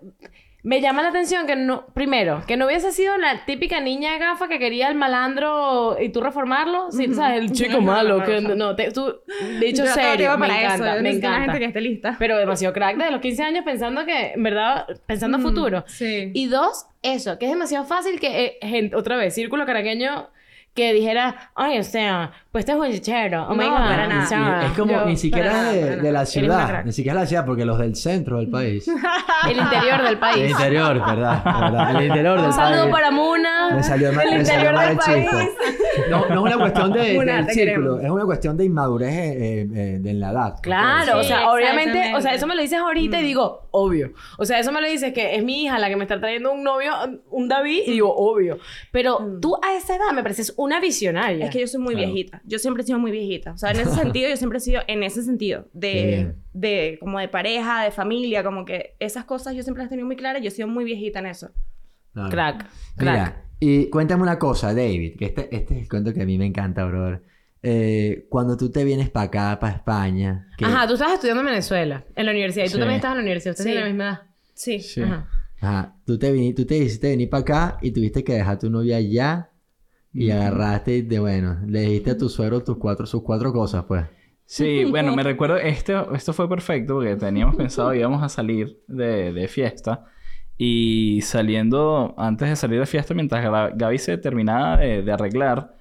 [0.67, 4.49] me llama la atención que no, primero, que no hubiese sido la típica niña gafa
[4.49, 7.07] que quería el malandro y tú reformarlo, sí.
[7.15, 7.39] ¿sabes?
[7.41, 8.75] El chico No, malo, no, que no.
[8.75, 9.15] te, tú,
[9.61, 11.41] dicho yo serio, me eso, encanta, me encanta.
[11.45, 12.17] gente que esté lista.
[12.19, 15.85] Pero demasiado crack desde los 15 años pensando que, en verdad, pensando a Mm, futuro.
[15.87, 16.33] Sí.
[16.35, 20.31] Y dos, eso, que es demasiado fácil que, eh, gente, otra vez, círculo caraqueño
[20.77, 23.77] que dijera, ay, o sea, pues este es buen Oh my No, God.
[23.79, 24.25] para nada.
[24.25, 27.19] o sea, es como, yo- ni siquiera para nada, de, de la ciudad, ni siquiera
[27.19, 28.87] de la ciudad, porque los del centro del país.
[29.51, 30.51] el interior del El país.
[30.51, 31.43] interior, ¿verdad?
[31.45, 31.97] ¿verdad?
[31.97, 32.93] El interior del Un saludo país.
[32.95, 33.71] para Muna.
[33.75, 35.51] Me salió mal, del me salió interior mal del el país.
[35.51, 35.77] chiste.
[36.11, 37.55] No, no es una cuestión de, Muna, del círculo,
[37.97, 38.05] queremos.
[38.05, 40.55] es una cuestión de inmadurez eh, eh, eh, de en la edad.
[40.63, 44.13] Claro, o Sí, sea, obviamente, o sea, eso me lo dices ahorita y digo, obvio.
[44.39, 46.53] O sea, eso me lo dices que es mi hija la que me está trayendo
[46.53, 46.93] un novio,
[47.31, 48.59] un David, y digo, obvio.
[48.93, 49.41] Pero Mm.
[49.41, 51.47] tú a esa edad me pareces una visionaria.
[51.47, 52.13] Es que yo soy muy Claro.
[52.13, 52.43] viejita.
[52.45, 53.53] Yo siempre he sido muy viejita.
[53.53, 55.69] O sea, en ese sentido, yo siempre he sido en ese sentido.
[55.73, 59.91] De, de como de pareja, de familia, como que esas cosas yo siempre las he
[59.91, 60.43] tenido muy claras.
[60.43, 61.51] Yo he sido muy viejita en eso.
[62.13, 62.31] Claro.
[62.31, 63.11] Crack, crack.
[63.15, 66.37] Mira, y cuéntame una cosa, David, que este, este es el cuento que a mí
[66.39, 67.23] me encanta, brother.
[67.63, 71.47] Eh, cuando tú te vienes para acá, para España, que- Ajá, tú estabas estudiando en
[71.49, 72.79] Venezuela, en la universidad, y tú Sí.
[72.79, 73.73] también estabas en la universidad, ustedes Sí.
[73.73, 74.35] tienen la misma edad.
[74.55, 74.81] Sí.
[74.81, 75.03] Sí.
[75.03, 75.29] Ajá.
[75.61, 78.59] ajá, tú te, vini- tú te hiciste venir para acá y tuviste que dejar a
[78.59, 79.51] tu novia allá
[80.17, 83.85] y agarraste y de, bueno, le dijiste a tu suegro tus cuatro, sus cuatro cosas,
[83.85, 84.07] pues.
[84.47, 89.33] Sí, bueno, me recuerdo, este, esto fue perfecto porque teníamos pensado íbamos a salir de,
[89.33, 90.07] de fiesta
[90.57, 95.77] y saliendo, antes de salir de fiesta, mientras Gaby se terminaba de, de arreglar,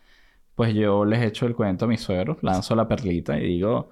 [0.55, 3.91] pues yo les echo el cuento a mis suegros, lanzo la perlita y digo,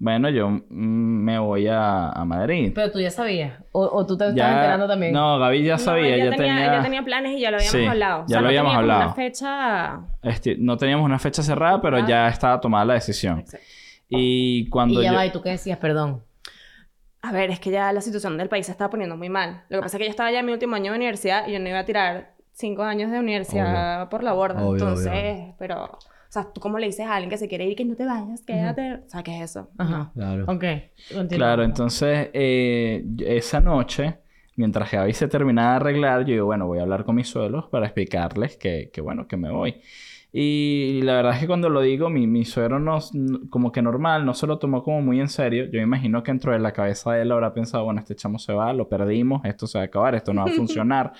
[0.00, 2.72] bueno, yo mm, me voy a, a Madrid.
[2.74, 5.12] Pero tú ya sabías, o, o tú te Ya- estabas enterando también.
[5.12, 6.72] No, Gaby ya No, sabía, ella ya tenía, tenía...
[6.74, 8.24] ella tenía planes y ya lo habíamos Sí, hablado.
[8.28, 9.00] ya lo no habíamos hablado.
[9.06, 10.00] una fecha...
[10.22, 12.06] este, no teníamos una fecha cerrada, pero Ajá.
[12.06, 13.40] ya estaba tomada la decisión.
[13.40, 13.66] Exacto.
[14.08, 15.16] Y cuando y ya yo...
[15.16, 15.78] va, ¿y tú qué decías?
[15.78, 16.22] Perdón.
[17.20, 19.64] A ver, es que ya la situación del país se estaba poniendo muy mal.
[19.68, 21.52] Lo que pasa es que yo estaba ya en mi último año de universidad y
[21.52, 24.62] yo no iba a tirar cinco años de universidad por la borda.
[24.64, 25.54] Obvio, Entonces, obvio.
[25.58, 25.98] pero...
[26.28, 28.04] O sea, ¿tú cómo le dices a alguien que se quiere ir que no te
[28.04, 28.42] vayas?
[28.42, 28.94] Quédate.
[29.06, 29.70] O sea, ¿qué es eso?
[29.78, 30.10] Ajá.
[30.14, 30.44] Claro.
[30.46, 30.64] Ok.
[31.12, 31.38] continúa.
[31.38, 34.18] Claro, entonces eh, esa noche,
[34.56, 37.66] mientras Gaby se terminaba de arreglar, yo digo, bueno, voy a hablar con mis suegros
[37.70, 39.80] para explicarles que, que bueno, que me voy.
[40.30, 42.98] Y la verdad es que cuando lo digo, mi, mi suegro no,
[43.48, 45.64] como que normal, no se lo tomó como muy en serio.
[45.64, 48.38] Yo me imagino que dentro de la cabeza de él habrá pensado, bueno, este chamo
[48.38, 51.12] se va, lo perdimos, esto se va a acabar, esto no va a funcionar.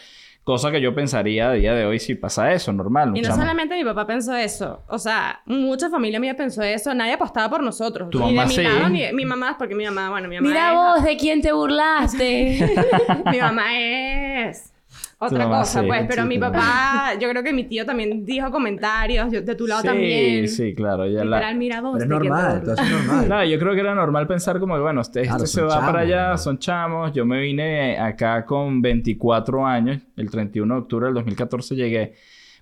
[0.48, 3.14] Cosa que yo pensaría a día de hoy si pasa eso, normal.
[3.14, 4.82] Y no chamo- solamente mi papá pensó eso.
[4.88, 6.94] O sea, mucha familia mía pensó eso.
[6.94, 8.08] Nadie apostaba por nosotros.
[8.08, 8.62] Tu ni mamá de mi sí.
[8.62, 10.74] lado, ni de mi mamá, porque mi mamá, bueno, mi mamá Mira es...
[10.74, 12.66] vos, ¿de quién te burlaste?
[13.30, 14.72] mi mamá es
[15.18, 16.06] otra mamá cosa, sí, pues.
[16.08, 19.32] Pero sí, mi papá, yo creo que mi tío también dijo comentarios.
[19.32, 20.48] Yo, de tu lado Sí, también.
[20.48, 21.06] sí, claro.
[21.06, 21.52] Ya la...
[21.54, 21.98] Mira vos.
[21.98, 23.24] Pero es ¿de quién te normal, todo eso es normal.
[23.26, 25.68] Claro, yo creo que era normal pensar como que, bueno, este, este Claro, se son
[25.68, 26.38] va para chamos, allá, ¿no?
[26.38, 27.12] son chamos.
[27.12, 32.14] Yo me vine acá con 24 años, el 31 de octubre del 2014 llegué.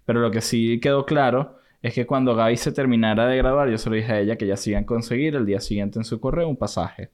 [0.05, 3.77] Pero lo que sí quedó claro es que cuando Gaby se terminara de graduar, yo
[3.77, 6.05] se lo dije a ella que ya se iban a conseguir el día siguiente en
[6.05, 7.11] su correo un pasaje.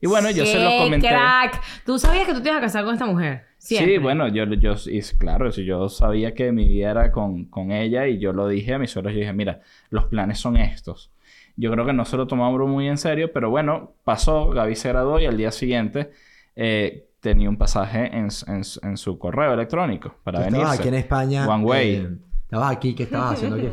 [0.00, 1.08] Y bueno, yo se lo ¡Qué comenté.
[1.08, 1.62] crack!
[1.86, 3.44] Tú sabías que tú te ibas a casar con esta mujer.
[3.62, 3.92] Siempre.
[3.92, 7.70] Sí, bueno, yo, yo, y claro, si yo sabía que mi vida era con, con
[7.70, 11.12] ella y yo lo dije a mis suegros, yo dije, mira, los planes son estos.
[11.56, 14.88] Yo creo que no se lo tomamos muy en serio, pero bueno, pasó, Gaby se
[14.88, 16.10] graduó y al día siguiente
[16.56, 20.54] eh, tenía un pasaje en, en, en su correo electrónico para venir.
[20.56, 21.46] estabas aquí en España.
[21.48, 21.94] One way.
[21.94, 22.08] eh,
[22.42, 23.68] estabas aquí, ¿qué estabas haciendo aquí?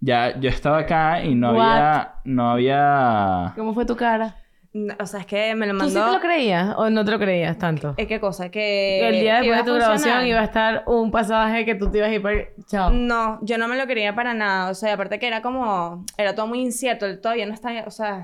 [0.00, 1.60] Ya, yo estaba acá y no What?
[1.62, 3.52] había, no había...
[3.56, 4.36] ¿Cómo fue tu cara?
[4.72, 6.12] No, O sea, es que me lo ¿Tú sí mandó...
[6.12, 7.94] te lo creías o no te lo creías tanto?
[7.96, 8.50] ¿Eh, ¿Qué cosa?
[8.50, 9.08] Que...
[9.08, 10.26] el día después de tu graduación funcionar.
[10.26, 12.36] iba a estar un pasaje que tú te ibas a ir para...
[12.66, 12.90] Chao.
[12.90, 14.70] No, yo no me lo quería para nada.
[14.70, 16.04] O sea, aparte que era como...
[16.16, 17.06] Era todo muy incierto.
[17.06, 17.82] Él todavía no estaba...
[17.86, 18.22] O sea,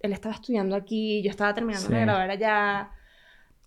[0.00, 1.22] él estaba estudiando aquí.
[1.22, 1.94] Yo estaba terminando Sí.
[1.94, 2.90] de grabar allá.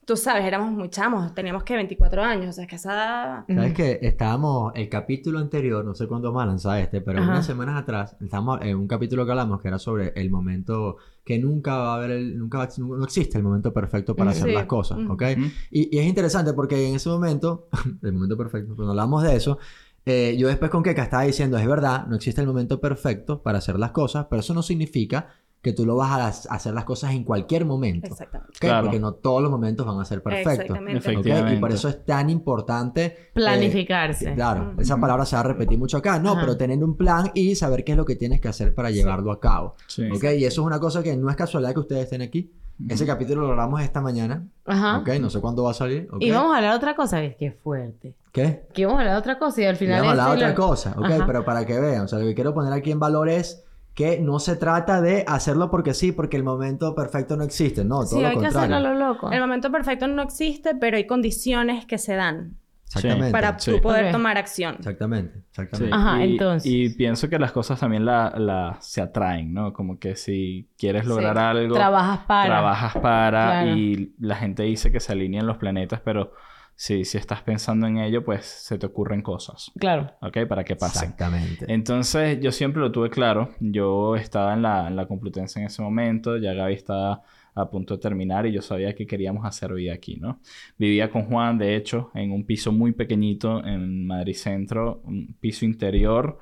[0.07, 1.35] Tú sabes, éramos muy chamos.
[1.35, 2.47] Teníamos que 24 años.
[2.51, 3.43] O sea, es que esa...
[3.45, 7.29] ¿Sabes que Estábamos, el capítulo anterior, no sé cuándo vamos a lanzar este, pero Ajá.
[7.31, 11.37] unas semanas atrás, estábamos en un capítulo que hablamos que era sobre el momento que
[11.39, 14.53] nunca va a haber, el- nunca va- no existe el momento perfecto para hacer Sí.
[14.53, 14.97] las cosas.
[15.09, 15.23] ¿ok?
[15.71, 17.67] Y es interesante porque en ese momento,
[18.01, 19.59] el momento perfecto, cuando hablamos de eso,
[20.05, 23.57] eh, yo después con Keka estaba diciendo, es verdad, no existe el momento perfecto para
[23.57, 25.27] hacer las cosas, pero eso no significa
[25.67, 28.07] que tú lo vas a hacer las cosas en cualquier momento.
[28.07, 28.53] Exactamente.
[28.53, 28.59] ¿ok?
[28.59, 28.83] Claro.
[28.85, 30.53] Porque no todos los momentos van a ser perfectos.
[30.53, 30.97] Exactamente.
[30.99, 31.51] Efectivamente.
[31.51, 31.57] ¿ok?
[31.57, 34.33] Y por eso es tan importante eh, Planificarse.
[34.33, 34.81] Claro, Ujú.
[34.81, 36.41] esa palabra se va a repetir mucho acá, no, Ajá.
[36.41, 39.31] pero tener un plan y saber qué es lo que tienes que hacer para llevarlo
[39.31, 39.75] a cabo.
[39.87, 40.09] Sí.
[40.09, 40.23] ¿Ok?
[40.37, 42.51] Y eso es una cosa que no es casualidad que ustedes estén aquí.
[42.89, 44.45] Ese capítulo lo grabamos esta mañana.
[44.65, 44.99] Ajá.
[44.99, 45.09] ¿Ok?
[45.19, 46.07] No sé cuándo va a salir.
[46.11, 46.21] ¿ok?
[46.21, 47.23] Y vamos a hablar de otra cosa.
[47.23, 48.13] Es que fuerte.
[48.31, 48.67] ¿Qué?
[48.71, 50.01] Que vamos a hablar de otra cosa y al Y final...
[50.01, 51.05] vamos a hablar de y otra lo- cosa, ¿ok?
[51.05, 51.23] Ajá.
[51.25, 53.63] Pero para que vean, o sea, lo que quiero poner aquí en valor es
[53.97, 58.01] que no se trata de hacerlo porque sí, porque el momento perfecto no existe, no,
[58.01, 58.75] todo Sí, lo hay que contrario.
[58.75, 59.31] hacerlo a lo loco.
[59.31, 63.31] El momento perfecto no existe, pero hay condiciones que se dan Exactamente.
[63.31, 63.71] para Sí.
[63.71, 64.75] tú poder tomar acción.
[64.75, 65.45] Exactamente, Sí.
[65.49, 65.95] exactamente.
[65.95, 66.71] Ajá, y, entonces.
[66.71, 69.73] Y pienso que las cosas también la, la- se atraen, ¿no?
[69.73, 71.41] Como que si quieres lograr Sí.
[71.41, 72.45] algo, Trabajas para.
[72.45, 73.75] trabajas para Claro.
[73.77, 76.33] y la gente dice que se alinean los planetas, pero
[76.79, 80.11] si, si estás pensando en ello, pues se te ocurren cosas, Claro.
[80.21, 80.45] ¿ok?
[80.47, 81.05] Para que pasen.
[81.05, 81.65] Exactamente.
[81.67, 83.49] Entonces, yo siempre lo tuve claro.
[83.59, 86.37] Yo estaba en la, en la Complutense en ese momento.
[86.37, 87.23] Ya Gaby estaba
[87.55, 90.39] a punto de terminar y yo sabía que queríamos hacer vida aquí, ¿no?
[90.77, 95.01] Vivía con Juan, de hecho, en un piso muy pequeñito en Madrid Centro.
[95.05, 96.37] Un piso interior,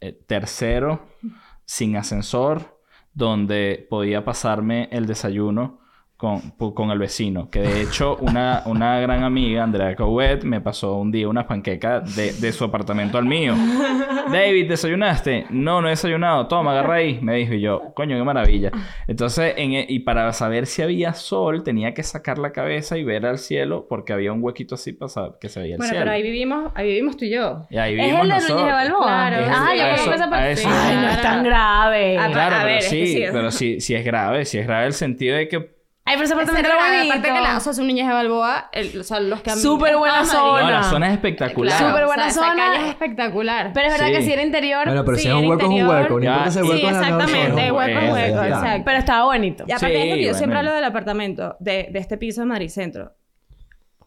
[0.00, 1.08] eh, tercero,
[1.64, 2.78] sin ascensor,
[3.12, 5.80] donde podía pasarme el desayuno
[6.18, 6.40] con,
[6.74, 7.48] con el vecino.
[7.48, 12.00] Que de hecho, una, una gran amiga, Andrea Cowet, me pasó un día una panqueca
[12.00, 13.54] de, de su apartamento al mío.
[14.30, 15.46] David, ¿desayunaste?
[15.50, 16.46] No, no he desayunado.
[16.48, 17.18] Toma, agarra ahí.
[17.22, 18.70] Me dijo y yo, coño, qué maravilla.
[19.06, 23.04] Entonces, en e- y para saber si había sol, tenía que sacar la cabeza y
[23.04, 26.04] ver al cielo porque había un huequito así saber que se veía el Bueno, cielo.
[26.04, 27.66] pero ahí vivimos, ahí vivimos tú y yo.
[27.70, 28.66] Y ahí Es vivimos el de nosotros.
[28.66, 29.06] De Balboa.
[29.06, 29.46] Claro.
[29.48, 30.52] Ah, yo A conozco eso- esa a parte.
[30.52, 32.18] eso- Ay, no es tan grave.
[32.18, 33.22] Ah, Claro, A pero ver, es sí, que sí.
[33.32, 35.77] pero sí, sí es grave, sí es grave el sentido de que
[36.08, 37.14] Ay, pero Esa apartamento era era la bonito.
[37.14, 39.50] parte que la, o sea, es un niñez de Balboa, el- o sea, los que
[39.50, 40.62] han Súper buena zona.
[40.62, 41.76] no, la zona es espectacular.
[41.76, 42.52] Claro, Súper buena o sea, zona.
[42.54, 43.70] Esa calle es espectacular.
[43.74, 44.12] Pero es verdad Sí.
[44.12, 44.84] que si era interior.
[44.86, 46.18] Bueno, pero Sí, si es un hueco, es un interior- hueco.
[46.20, 48.82] No importa ese Sí, hueco mejor exactamente, hueco es hueco, exacto.
[48.84, 49.64] Pero estaba bonito.
[49.66, 50.38] Y aparte Sí, de esto que yo bueno.
[50.38, 53.12] siempre hablo del apartamento, de, de este piso de Madrid Centro.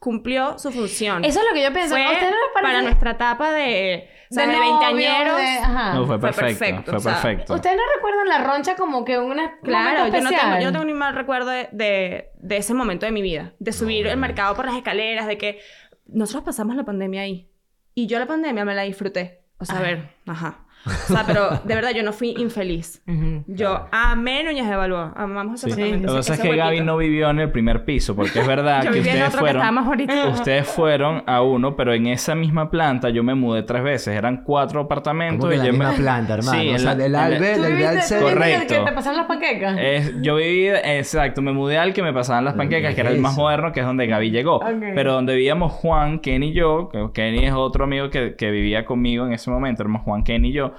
[0.01, 1.23] Cumplió su función.
[1.23, 1.93] Eso es lo que yo pienso.
[1.93, 5.37] fue ¿A no les para nuestra etapa de, o sea, de, veinteañeros.
[5.37, 5.59] de-.
[5.93, 7.53] No, fue Fue perfecto, perfecto, fue o sea, perfecto.
[7.53, 10.85] ¿Ustedes no recuerdan la roncha como que una Claro, yo no, tengo, yo no tengo
[10.85, 13.53] ni mal recuerdo de, de, de ese momento de mi vida.
[13.59, 15.59] De subir el mercado por las escaleras, de que
[16.07, 17.51] nosotros pasamos la pandemia ahí.
[17.93, 19.43] Y yo la pandemia me la disfruté.
[19.59, 20.65] O sea, a ver, ajá.
[20.85, 23.01] O sea, pero de verdad yo no fui infeliz.
[23.07, 23.43] Ujú.
[23.47, 25.13] Yo amé Núñez de Balboa.
[25.15, 25.73] Amamos ese Sí.
[25.73, 26.07] apartamento.
[26.07, 28.81] Lo que pasa es que Gaby no vivió en el primer piso, porque es verdad
[28.85, 29.61] Yo que vivía en ustedes otro que fueron.
[29.61, 30.27] estábamos ahorita.
[30.29, 34.15] Ustedes fueron a uno, pero en esa misma planta yo me mudé tres veces.
[34.15, 35.97] Eran cuatro apartamentos que y la yo misma me...
[35.97, 36.59] planta, hermano.
[36.61, 38.73] Sí, o en sea, del en la- Albe, ¿Tú del Real en el Correcto.
[38.75, 39.77] que te pasan las panquecas?
[39.79, 43.19] Es- yo viví, exacto, me mudé al que me pasaban las panquecas, que era el
[43.19, 44.55] más moderno, que es donde Gaby llegó.
[44.57, 44.65] Ok.
[44.95, 48.85] Pero donde vivíamos Juan, Ken y yo, que Kenny es otro amigo que, que vivía
[48.85, 50.70] conmigo en ese momento, éramos Juan, Ken y yo,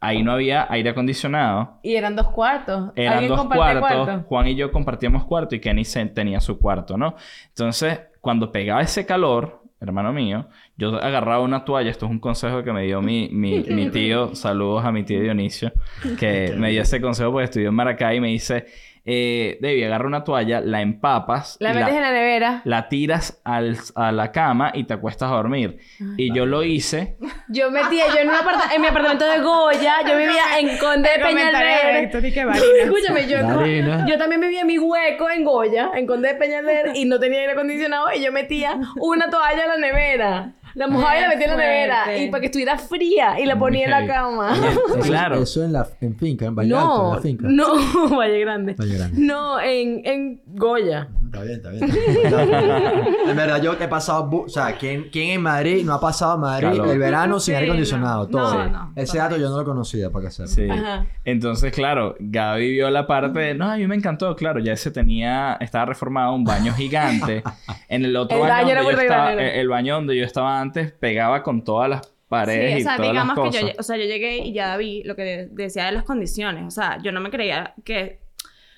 [0.00, 1.78] ahí no había aire acondicionado.
[1.82, 2.90] Y eran dos cuartos.
[2.94, 3.80] Eran ¿Alguien dos cuartos.
[3.80, 4.24] cuarto?
[4.28, 7.14] Juan y yo compartíamos cuarto y Kenny se- tenía su cuarto, ¿no?
[7.48, 11.90] Entonces, cuando pegaba ese calor, hermano mío, yo agarraba una toalla.
[11.90, 14.34] Esto es un consejo que me dio mi, mi, mi tío.
[14.34, 15.72] Saludos a mi tío Dionisio,
[16.18, 18.66] que me dio ese consejo porque estudió en Maracay y me dice:
[19.06, 22.62] eh, Debbie, agarra una toalla, la empapas, La metes en la nevera.
[22.64, 25.78] la tiras al- a la cama y te acuestas a dormir.
[26.16, 27.16] y yo lo hice.
[27.48, 31.10] Yo metía, yo en, un aparta- en mi apartamento de Goya, yo vivía en Conde
[31.10, 32.10] de Peñalver.
[32.84, 33.38] Escúchame, yo,
[34.06, 37.40] yo también vivía en mi hueco en Goya, en Conde de Peñalver, y no tenía
[37.40, 40.52] aire acondicionado, y yo metía una toalla en la nevera.
[40.74, 42.18] La mojaba y la metía en la nevera.
[42.18, 43.38] Y para que estuviera fría.
[43.40, 44.56] Y la ponía en la cama.
[45.02, 45.42] Claro.
[45.42, 47.46] Eso en la en finca, en Valle Alto, en No, la finca.
[47.48, 48.74] no, Valle Grande.
[48.74, 49.20] Valle Grande.
[49.20, 51.08] No, en, en Goya.
[51.42, 52.24] Está bien, está bien.
[52.24, 53.04] está bien.
[53.28, 54.28] en verdad, yo he pasado...
[54.30, 56.88] O sea, ¿quién, ¿quién en Madrid no ha pasado Madrid Calor.
[56.88, 58.24] el verano sin Sí, aire acondicionado?
[58.24, 58.28] no.
[58.30, 58.54] Todo.
[58.64, 60.48] No, no, Ese dato yo no lo conocía, para que sepa.
[60.48, 60.68] Sí.
[60.70, 61.06] Ajá.
[61.24, 64.90] Entonces, claro, Gaby vio la parte de, no, a mí me encantó, claro, ya ese
[64.90, 67.42] tenía, estaba reformado, un baño gigante.
[67.88, 70.90] En el otro El baño, era donde yo estaba, el baño donde yo estaba antes
[70.92, 73.60] pegaba con todas las paredes Sí, o y sea, todas las digamos que cosas.
[73.60, 76.04] yo, lle- o sea, yo llegué y ya vi lo que de- decía de las
[76.04, 76.64] condiciones.
[76.66, 78.23] O sea, yo no me creía que...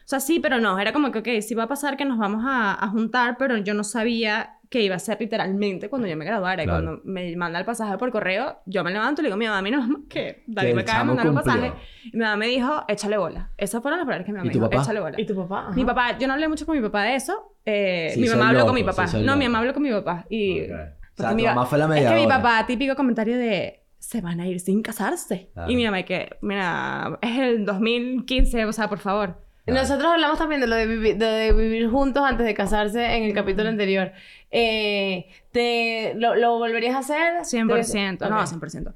[0.06, 0.78] O sea, sí, pero no.
[0.78, 3.56] Era como que, ok, sí va a pasar que nos vamos a, a juntar, pero
[3.58, 6.62] yo no sabía que iba a ser literalmente cuando yo me graduara.
[6.62, 6.84] Y Claro.
[6.84, 9.46] cuando me manda el pasaje por correo, yo me levanto y le digo a mi
[9.46, 11.54] mamá, mi mamá, que David me acaba de mandar un cumplió.
[11.54, 11.72] pasaje.
[12.04, 13.50] Y mi mamá me dijo, échale bola.
[13.56, 14.82] Esas fueron las palabras que mi mamá ¿Y me tu dijo, papá?
[14.84, 15.20] échale bola.
[15.20, 15.70] ¿Y tu papá?
[15.74, 17.56] Mi papá, yo no hablé mucho con mi papá de eso.
[17.64, 19.08] eh, Sí, mi mamá habló con mi loco, sí, papá.
[19.08, 19.50] soy no, mi loco.
[19.50, 20.24] mamá habló con mi papá.
[20.30, 20.70] Y Ok.
[21.18, 24.38] O sea, mi mamá fue la Es que mi papá, típico comentario de se van
[24.40, 25.50] a ir sin casarse.
[25.52, 25.70] Claro.
[25.70, 29.44] Y mi mamá que, mira, es el 2015, o sea, por favor.
[29.66, 33.24] Nosotros hablamos también de lo de, vivi- de, de vivir juntos antes de casarse en
[33.24, 34.12] el capítulo anterior.
[34.50, 37.40] Eh, ¿te, lo, lo volverías a hacer?
[37.44, 38.46] 100%, no, Ok.
[38.46, 38.94] 100%.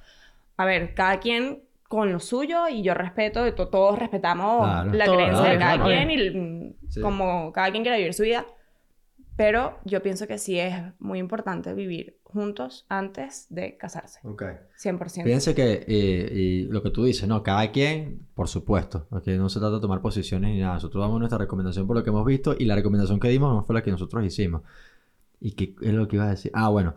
[0.57, 4.93] A ver, cada quien con lo suyo y yo respeto, to- todos respetamos Claro.
[4.93, 7.01] la Todo, creencia de obvio, cada quien y Sí.
[7.01, 8.47] como cada quien quiera vivir su vida.
[9.37, 14.21] Pero yo pienso que sí es muy importante vivir juntos antes de casarse.
[14.25, 14.43] Ok.
[14.79, 15.25] 100%.
[15.25, 17.43] Fíjense que, eh, y lo que tú dices, ¿no?
[17.43, 20.75] Cada quien, por supuesto, porque no se trata de tomar posiciones ni nada.
[20.75, 23.65] Nosotros damos nuestra recomendación por lo que hemos visto y la recomendación que dimos no
[23.65, 24.63] fue la que nosotros hicimos.
[25.41, 26.53] ¿Y qué es lo que ibas a decir?
[26.55, 26.95] Ah, bueno.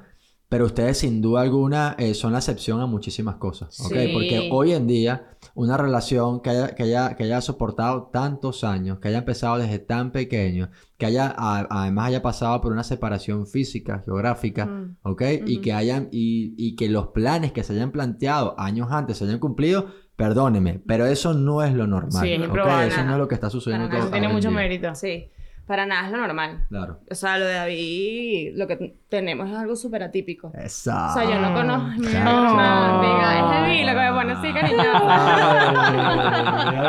[0.53, 3.91] Pero ustedes, sin duda alguna, eh, son la excepción a muchísimas cosas, ¿ok?
[3.91, 4.09] Sí.
[4.13, 8.99] Porque hoy en día, una relación que haya, que haya, que haya soportado tantos años,
[8.99, 13.47] que haya empezado desde tan pequeño, que haya, a- además haya pasado por una separación
[13.47, 14.97] física, geográfica, Mm.
[15.01, 15.21] ¿ok?
[15.47, 19.23] Y que hayan, y, y que los planes que se hayan planteado años antes se
[19.23, 22.45] hayan cumplido, perdóneme, pero eso no es lo normal, Sí, es ¿ok?
[22.45, 22.87] improbable.
[22.89, 24.57] Eso no es lo que está sucediendo todo Tiene mucho día.
[24.57, 24.93] mérito.
[24.93, 25.31] Sí,
[25.65, 26.65] para nada es lo normal.
[26.69, 26.99] Claro.
[27.09, 30.51] O sea, lo de David, lo que tenemos es algo súper atípico.
[30.55, 30.91] Eso.
[30.91, 32.01] O sea, yo no conozco.
[32.23, 34.47] Mamá, amiga, es David lo que me pone así,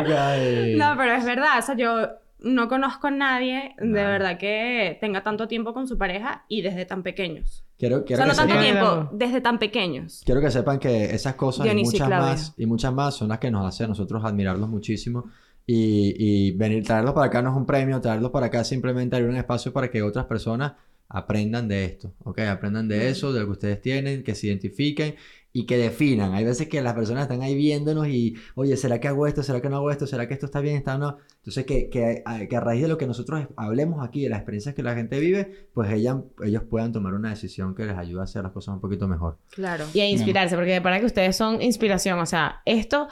[0.01, 0.77] ok.
[0.77, 1.59] No, pero es verdad.
[1.59, 2.09] O sea, yo
[2.41, 6.85] no conozco a nadie de verdad que tenga tanto tiempo con su pareja y desde
[6.85, 7.65] tan pequeños.
[7.79, 10.23] Quiero, O quiero, sea, no que tanto sepan, tiempo, desde tan pequeños.
[10.25, 13.51] quiero que sepan que esas cosas y muchas más y muchas más son las que
[13.51, 15.25] nos hacen a nosotros admirarlos muchísimo
[15.67, 19.31] y, y venir traerlos para acá no es un premio, traerlos para acá simplemente abrir
[19.31, 20.73] un espacio para que otras personas
[21.09, 22.41] aprendan de esto, ¿ok?
[22.41, 25.15] Aprendan de eso, de lo que ustedes tienen, que se identifiquen
[25.53, 26.35] y que definan.
[26.35, 29.45] Hay veces que las personas están ahí viéndonos y, oye, ¿será que hago esto?
[29.45, 30.09] ¿Será que no hago esto?
[30.09, 30.75] ¿Será que esto está bien?
[30.75, 31.19] ¿Está no?
[31.37, 34.39] Entonces, que, que, a, que a raíz de lo que nosotros hablemos aquí, de las
[34.39, 38.21] experiencias que la gente vive, pues ella, ellos puedan tomar una decisión que les ayude
[38.21, 39.39] a hacer las cosas un poquito mejor.
[39.51, 39.85] Claro.
[39.95, 42.19] Y a inspirarse, porque para que ustedes son inspiración.
[42.19, 43.09] O sea, esto...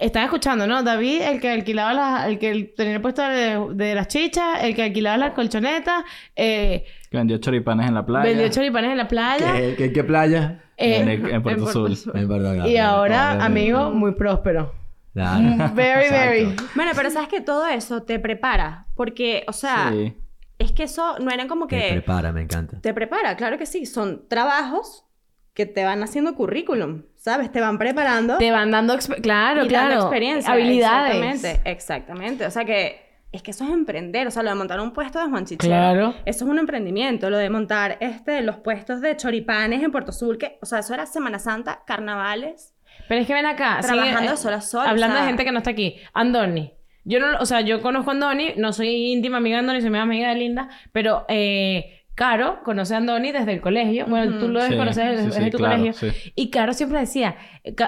[0.00, 0.82] Están escuchando, ¿no?
[0.82, 2.26] David, el que alquilaba las...
[2.26, 6.84] El que tenía el puesto de, de las chichas, el que alquilaba las colchonetas, eh,
[7.10, 8.24] Que vendió choripanes en la playa.
[8.28, 9.52] vendió choripanes en la playa.
[9.52, 10.62] ¿Qué, qué, qué playa?
[10.78, 11.72] eh, En, el- en Puerto en.
[11.84, 14.74] Puerto En verdad, y ahora, amigo, muy próspero.
[15.12, 15.72] Claro.
[15.74, 16.30] Very, Exacto.
[16.30, 16.56] very.
[16.74, 18.86] Bueno, pero sabes que todo eso te prepara.
[18.94, 20.14] Porque, o sea, Sí.
[20.58, 21.88] es que eso no eran como Me que.
[21.90, 22.80] prepara, me encanta.
[22.80, 23.84] Te prepara, claro que sí.
[23.86, 25.04] Son trabajos
[25.52, 27.52] que te van haciendo currículum, ¿sabes?
[27.52, 28.38] Te van preparando.
[28.38, 28.96] Te van dando...
[29.22, 30.00] Claro, y dando claro.
[30.02, 30.52] experiencia.
[30.52, 31.14] Habilidades.
[31.14, 32.46] Exactamente, exactamente.
[32.46, 34.26] O sea que es que eso es emprender.
[34.26, 35.70] O sea, lo de montar un puesto de Juan Chichero.
[35.70, 36.14] Claro.
[36.24, 37.30] Eso es un emprendimiento.
[37.30, 40.94] Lo de montar este, los puestos de choripanes en Puerto Azul, que, o sea, eso
[40.94, 42.74] era Semana Santa, carnavales.
[43.08, 43.78] Pero es que ven acá.
[43.82, 45.96] Trabajando sigue- de sol a sol, Hablando o sea- de gente que no está aquí.
[46.14, 46.72] Andoni.
[47.04, 49.90] Yo no, o sea, yo conozco a Andoni, no soy íntima amiga de Andoni, soy
[49.90, 54.06] mi amiga de Linda, pero eh, Caro conoce a Andoni desde el colegio.
[54.06, 56.12] Bueno, tú lo debes Sí, conocer desde, sí, desde sí, tu claro, colegio.
[56.34, 57.36] Y Caro siempre decía,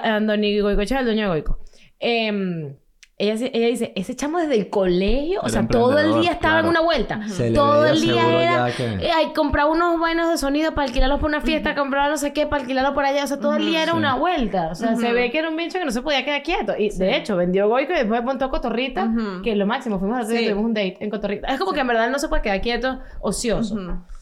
[0.03, 1.59] Andoni Goicocha es el dueño de Goico.
[1.99, 2.75] Em,
[3.17, 6.65] ella, ella dice, ese chamo desde el colegio, o sea, todo el día estaba claro.
[6.67, 7.27] en una vuelta.
[7.27, 11.19] Se Todo el día era, que- eh, ay, compraba unos buenos de sonido para alquilarlos
[11.19, 13.65] para una fiesta, compraba no sé qué para alquilarlo por allá, o sea, todo el
[13.65, 13.97] día era Sí.
[13.97, 16.41] una vuelta, o sea, se ve que era un bicho que no se podía quedar
[16.43, 16.73] quieto.
[16.77, 19.11] Y de hecho, vendió Goico y después montó Cotorrita,
[19.43, 20.43] que es lo máximo, fuimos a hacer, Sí.
[20.45, 21.47] tuvimos un date en Cotorrita.
[21.53, 23.75] Es como que en verdad no se puede quedar quieto, ocioso.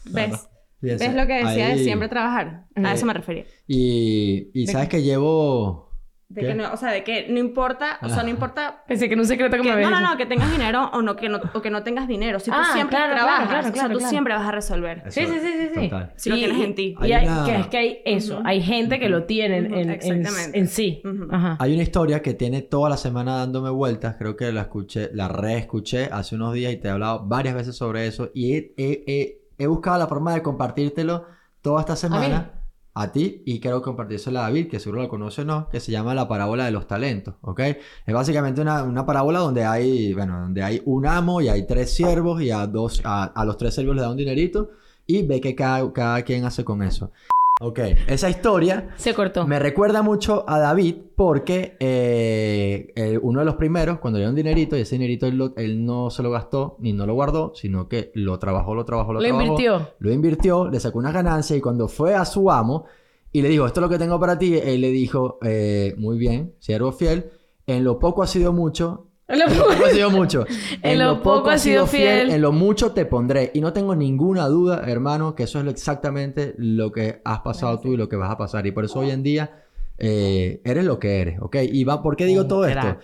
[0.04, 0.48] ¿Ves?
[0.80, 2.64] Fíjense, ¿Ves lo que decía de siempre trabajar?
[2.74, 3.44] A Eh, eso me refería.
[3.68, 5.91] Y, y sabes que llevo...
[6.32, 6.46] De ¿Qué?
[6.48, 9.20] que no, o sea, de que no importa, o sea, no importa Pensé que era
[9.22, 11.28] un secreto que, que- me había no, no, no, que tengas dinero o no que
[11.28, 12.40] no, o que no tengas dinero.
[12.40, 14.10] Si tú Ah, siempre claro, claro, trabajas, claro, o sea, claro, tú claro.
[14.10, 15.02] siempre vas a resolver.
[15.08, 15.88] Sí, sí, sí, sí, sí.
[15.90, 16.12] Total.
[16.16, 16.96] Si lo tienes en ti.
[17.02, 19.74] Y Hay una- que es que hay eso, hay gente que lo tiene en, Ujú,
[19.74, 20.58] en- en- exactamente.
[20.58, 21.02] en sí.
[21.30, 21.56] Ajá.
[21.60, 25.28] Hay una historia que tiene toda la semana dándome vueltas, creo que la escuché, la
[25.28, 29.04] reescuché hace unos días y te he hablado varias veces sobre eso y he, he-
[29.06, 31.26] he- he buscado la forma de compartírtelo
[31.60, 32.52] toda esta semana.
[32.94, 35.92] A ti y quiero compartírsela a David, que seguro la conoce o no, que se
[35.92, 37.60] llama la parábola de los talentos, ¿ok?
[38.06, 41.94] Es básicamente una, una parábola donde hay, bueno, donde hay un amo y hay tres
[41.94, 44.70] siervos y a, dos, a, a los tres siervos les da un dinerito
[45.06, 47.12] y ve que cada, cada quien hace con eso.
[47.64, 49.46] Ok, esa historia Se cortó.
[49.46, 54.30] me recuerda mucho a David porque eh, eh, uno de los primeros, cuando le dio
[54.30, 57.14] un dinerito, y ese dinerito él, lo- él no se lo gastó ni no lo
[57.14, 59.42] guardó, sino que lo trabajó, lo trabajó, lo, Lo trabajó.
[59.44, 59.88] invirtió.
[60.00, 62.84] Lo invirtió, le sacó unas ganancias y cuando fue a su amo
[63.30, 66.18] y le dijo, esto es lo que tengo para ti, él le dijo, eh, muy
[66.18, 67.30] bien, siervo fiel,
[67.66, 69.06] en lo poco ha sido mucho.
[69.32, 70.44] En lo poco ha sido mucho.
[70.82, 72.30] En lo poco has sido fiel.
[72.30, 73.50] En lo mucho te pondré.
[73.54, 77.94] Y no tengo ninguna duda, hermano, que eso es exactamente lo que has pasado tú
[77.94, 78.66] y lo que vas a pasar.
[78.66, 79.64] Y por eso hoy en día
[79.96, 81.56] eh, eres lo que eres, ¿ok?
[81.62, 82.98] Y va, ¿por qué digo Un todo esto?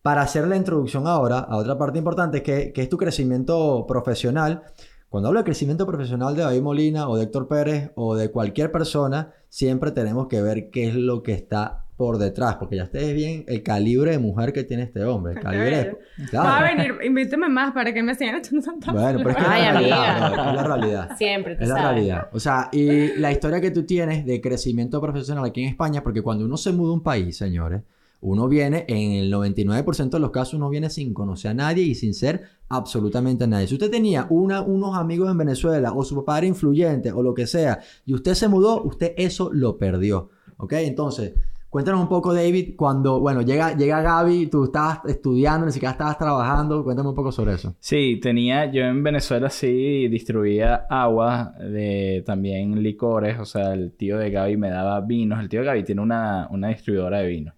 [0.00, 4.62] Para hacer la introducción ahora a otra parte importante que, que es tu crecimiento profesional.
[5.10, 8.72] Cuando hablo de crecimiento profesional de David Molina o de Héctor Pérez o de cualquier
[8.72, 13.14] persona, siempre tenemos que ver qué es lo que está por detrás, porque ya ustedes
[13.14, 15.34] bien el calibre de mujer que tiene este hombre.
[15.34, 15.98] El calibre de-
[16.30, 16.48] Claro.
[16.48, 19.42] Va a venir, invíteme más para que me sigan echando tantas Bueno, pero es que
[19.42, 21.16] es la realidad, es la realidad.
[21.16, 21.90] Siempre, tú Es la sabes.
[21.94, 22.28] realidad.
[22.32, 26.22] O sea, y la historia que tú tienes de crecimiento profesional aquí en España, porque
[26.22, 27.82] cuando uno se muda a un país, señores,
[28.20, 31.94] uno viene, en el 99% de los casos, uno viene sin conocer a nadie y
[31.94, 33.66] sin ser absolutamente nadie.
[33.66, 37.34] Si usted tenía una, unos amigos en Venezuela o su papá era influyente o lo
[37.34, 40.30] que sea, y usted se mudó, usted eso lo perdió.
[40.56, 40.72] ¿Ok?
[40.74, 41.34] Entonces,
[41.74, 46.16] cuéntanos un poco, David, cuando, bueno, llega, llega Gaby, tú estabas estudiando, ni siquiera estabas
[46.16, 47.74] trabajando, cuéntame un poco sobre eso.
[47.80, 54.18] Sí, tenía, yo en Venezuela sí distribuía agua, de, también licores, o sea, el tío
[54.18, 57.54] de Gaby me daba vinos, el tío de Gaby tiene una, una distribuidora de vinos.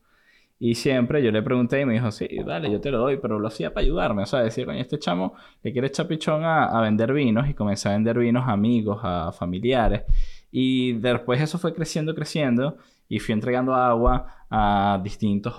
[0.59, 3.39] Y siempre yo le pregunté y me dijo, sí, dale, yo te lo doy, pero
[3.39, 6.65] lo hacía para ayudarme, o sea, decía, coño, este chamo le quiere echar pichón a,
[6.65, 10.05] a vender vinos y comencé a vender vinos a amigos, a familiares.
[10.59, 12.79] Y después eso fue creciendo, creciendo
[13.11, 15.53] y fui entregando agua a distintas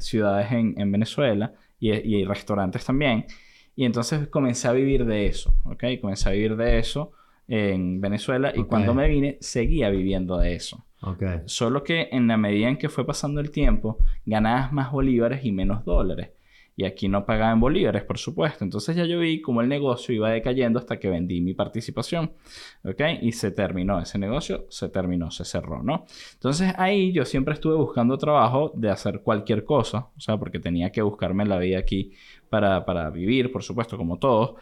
[0.00, 3.26] ciudades en, en Venezuela y, y restaurantes también.
[3.76, 5.84] Y entonces comencé a vivir de eso, ¿ok?
[6.00, 7.12] Comencé a vivir de eso
[7.46, 10.84] en Venezuela y cuando me vine seguía viviendo de eso.
[11.02, 11.22] Ok.
[11.44, 15.52] Solo que en la medida en que fue pasando el tiempo, ganabas más bolívares y
[15.52, 16.30] menos dólares.
[16.78, 18.62] Y aquí no pagaba en bolívares, por supuesto.
[18.62, 22.32] Entonces ya yo vi cómo el negocio iba decayendo hasta que vendí mi participación.
[22.84, 23.00] ¿Ok?
[23.22, 26.04] Y se terminó ese negocio, se terminó, se cerró, ¿no?
[26.34, 30.10] Entonces ahí yo siempre estuve buscando trabajo de hacer cualquier cosa.
[30.16, 32.12] O sea, porque tenía que buscarme la vida aquí
[32.50, 34.56] para, para vivir, por supuesto, como todos.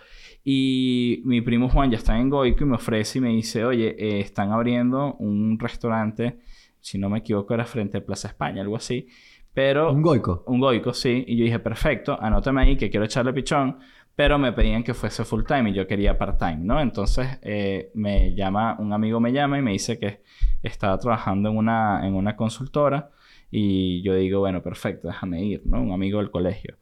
[0.45, 3.97] Y mi primo Juan ya está en Goico y me ofrece y me dice, oye,
[3.99, 6.39] eh, están abriendo un restaurante,
[6.81, 9.09] si no me equivoco era frente a Plaza España, algo así.
[9.55, 9.93] Pero...
[9.93, 10.43] Un goico.
[10.47, 11.25] Un goico, sí.
[11.27, 13.79] Y yo dije, perfecto, anótame ahí que quiero echarle pichón.
[14.17, 16.81] Pero me pedían que fuese full time y yo quería part time, ¿no?
[16.81, 20.23] Entonces eh, me llama, un amigo me llama y me dice que
[20.63, 23.11] estaba trabajando en una, en una consultora.
[23.51, 25.81] Y yo digo, bueno, perfecto, déjame ir, ¿no?
[25.83, 26.77] Un amigo del colegio.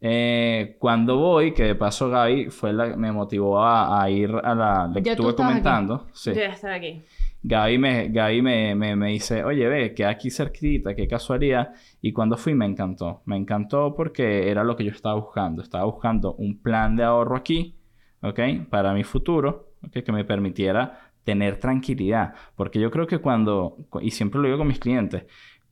[0.00, 4.54] Eh, cuando voy, que de paso Gaby fue la, me motivó a, a ir a
[4.54, 4.86] la...
[4.92, 5.62] Le Ya tú estuve estabas aquí.
[5.62, 6.06] comentando.
[6.12, 6.30] Sí.
[6.34, 7.04] Yo ya estaba aquí.
[7.46, 11.74] Gaby, me, Gaby me, me, me dice, oye, ve, queda aquí cerquita, qué casualidad.
[12.00, 13.22] Y cuando fui me encantó.
[13.26, 15.62] Me encantó porque era lo que yo estaba buscando.
[15.62, 17.76] Estaba buscando un plan de ahorro aquí,
[18.22, 18.40] ¿ok?
[18.70, 20.02] Para mi futuro, ¿ok?
[20.02, 22.34] Que me permitiera tener tranquilidad.
[22.56, 25.26] Porque yo creo que cuando, y siempre lo digo con mis clientes,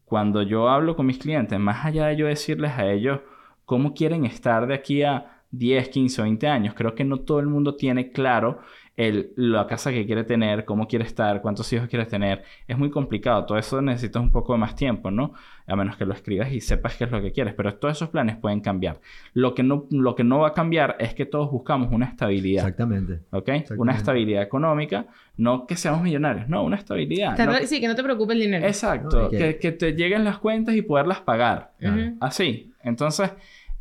[0.05, 3.21] cuando yo hablo con mis clientes, más allá de yo decirles a ellos
[3.65, 7.39] cómo quieren estar de aquí a 10, 15 o 20 años, creo que no todo
[7.41, 8.61] el mundo tiene claro
[8.97, 12.43] el, la casa que quiere tener, cómo quiere estar, cuántos hijos quiere tener.
[12.69, 13.47] Es muy complicado.
[13.47, 15.33] Todo eso necesitas un poco de más tiempo, ¿no?
[15.67, 17.55] A menos que lo escribas y sepas qué es lo que quieres.
[17.55, 19.01] Pero todos esos planes pueden cambiar.
[19.33, 22.65] Lo que no, lo que no va a cambiar es que todos buscamos una estabilidad.
[22.65, 23.15] Exactamente.
[23.31, 23.49] ¿Ok?
[23.49, 23.81] Exactamente.
[23.81, 25.07] Una estabilidad económica.
[25.39, 26.49] No que seamos millonarios.
[26.51, 27.39] No, una estabilidad.
[27.39, 28.67] No- Sí, que no te preocupe el dinero.
[28.67, 29.23] Exacto.
[29.23, 29.73] No, y que- que...
[29.73, 31.73] te lleguen las cuentas y poderlas pagar.
[31.81, 32.17] Ujú.
[32.21, 32.73] Así.
[32.85, 33.31] Entonces,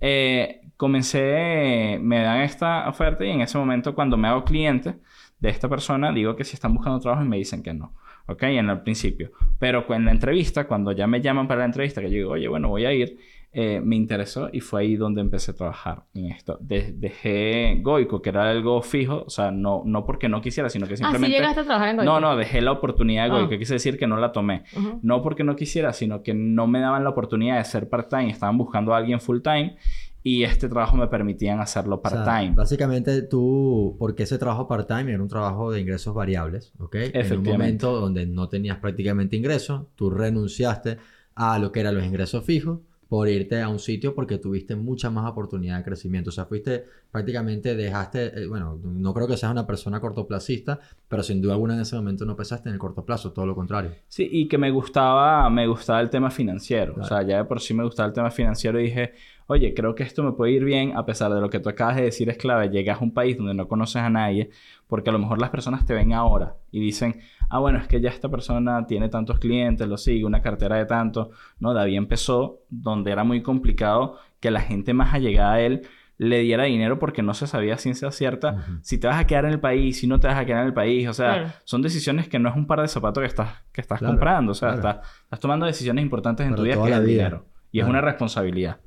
[0.02, 4.96] eh, comencé, me dan esta oferta y en ese momento cuando me hago cliente
[5.40, 7.94] de esta persona, digo que si están buscando trabajo y me dicen que no.
[8.28, 8.44] ¿Ok?
[8.44, 9.32] En el principio.
[9.60, 12.48] Pero en la entrevista, cuando ya me llaman para la entrevista, que yo digo, oye,
[12.48, 13.18] bueno, voy a ir,
[13.54, 16.58] eh, me interesó y fue ahí donde empecé a trabajar en esto.
[16.62, 20.88] De- dejé Goico, que era algo fijo, o sea, no, no porque no quisiera, sino
[20.88, 21.36] que Ah, sí simplemente...
[21.38, 22.12] llegaste a trabajar en Goico.
[22.14, 23.40] No, no, dejé la oportunidad de Ah.
[23.42, 24.64] Goico, quise decir que no la tomé.
[24.78, 25.00] Ujú.
[25.04, 28.30] No porque no quisiera, sino que no me daban la oportunidad de ser part-time.
[28.30, 29.76] Estaban buscando a alguien full-time
[30.24, 32.56] y este trabajo me permitían hacerlo O sea, part-time.
[32.56, 36.96] básicamente tú, porque ese trabajo part-time era un trabajo de ingresos variables, ¿ok?
[37.14, 40.98] En un momento donde no tenías prácticamente ingresos, tú renunciaste
[41.36, 42.80] a lo que eran los ingresos fijos
[43.12, 46.30] por irte a un sitio porque tuviste mucha más oportunidad de crecimiento.
[46.30, 51.22] O sea, fuiste prácticamente dejaste, eh, bueno, no creo que seas una persona cortoplacista, pero
[51.24, 53.92] sin duda alguna en ese momento no pensaste en el corto plazo, todo lo contrario.
[54.08, 56.94] Sí, y que me gustaba, me gustaba el tema financiero.
[56.94, 57.06] Claro.
[57.06, 59.14] O sea, ya de por sí me gustaba el tema financiero y dije,
[59.48, 61.98] oye, creo que esto me puede ir bien, a pesar de lo que tú acabas
[61.98, 62.70] de decir es clave.
[62.70, 64.50] Llegas a un país donde no conoces a nadie,
[64.88, 68.00] porque a lo mejor las personas te ven ahora y dicen, ah, bueno, es que
[68.00, 71.32] ya esta persona tiene tantos clientes, lo sigue, una cartera de tanto.
[71.60, 75.82] No, David empezó donde era muy complicado que la gente más allegada a él
[76.24, 79.54] le diera dinero porque no se sabía ciencia cierta si te vas a quedar en
[79.54, 81.08] el país, si no te vas a quedar en el país.
[81.08, 81.50] O sea, Claro.
[81.64, 84.52] son decisiones que no es un par de zapatos que estás, que estás Claro, comprando.
[84.52, 84.90] O sea, claro.
[85.00, 87.46] estás, estás tomando decisiones importantes en Para tu vida que es el dinero.
[87.72, 88.78] Y es una responsabilidad.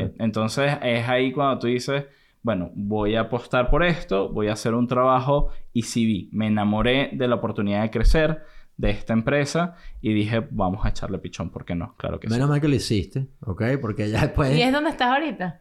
[0.00, 2.06] Eh, Entonces, es ahí cuando tú dices,
[2.42, 6.48] bueno, voy a apostar por esto, voy a hacer un trabajo y sí vi, me
[6.48, 8.42] enamoré de la oportunidad de crecer
[8.76, 11.94] de esta empresa y dije, vamos a echarle pichón, ¿por qué no?
[11.96, 12.50] Claro que Menos sí.
[12.50, 13.62] mal que lo hiciste, ¿ok?
[13.80, 14.56] Porque ya después...
[14.56, 15.60] ¿Y es donde estás ahorita?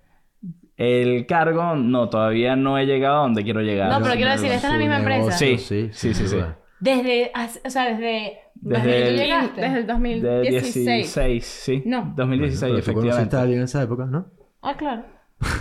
[0.77, 3.89] El cargo, no, todavía no he llegado a donde quiero llegar.
[3.91, 5.31] No, pero quiero decir, ¿esta es la misma empresa?
[5.33, 6.23] Sí, sí, sí, sí.
[6.23, 6.57] duda.
[6.79, 7.31] Desde,
[7.65, 8.37] o sea, desde...
[8.55, 9.61] Desde el- llegaste.
[9.61, 10.85] Desde el De 2016.
[10.85, 11.83] 16, sí.
[11.85, 12.13] No.
[12.15, 13.37] 2016, Bueno, pero tú conociste a efectivamente.
[13.37, 14.27] alguien en esa época, ¿no?
[14.61, 15.03] Ah, claro.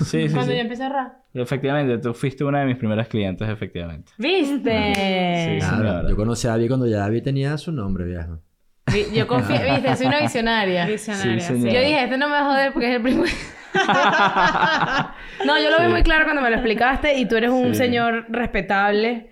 [0.05, 0.57] Sí, sí, Cuando sí.
[0.57, 1.13] yo empecé a ahorrar.
[1.35, 4.13] Efectivamente, tú fuiste una de mis primeras clientes, efectivamente.
[4.19, 4.95] ¿Viste?
[5.61, 8.39] Sí, Claro, yo conocí a David cuando ya David tenía su nombre, viejo.
[8.93, 10.87] Vi- Yo confío, viste, soy una visionaria.
[10.87, 11.63] Visionaria, Sí, sí.
[11.63, 13.25] Yo dije, este no me va a joder porque es el primo.
[15.47, 17.75] no, yo lo vi muy claro cuando me lo explicaste y tú eres un Sí.
[17.75, 19.31] señor respetable.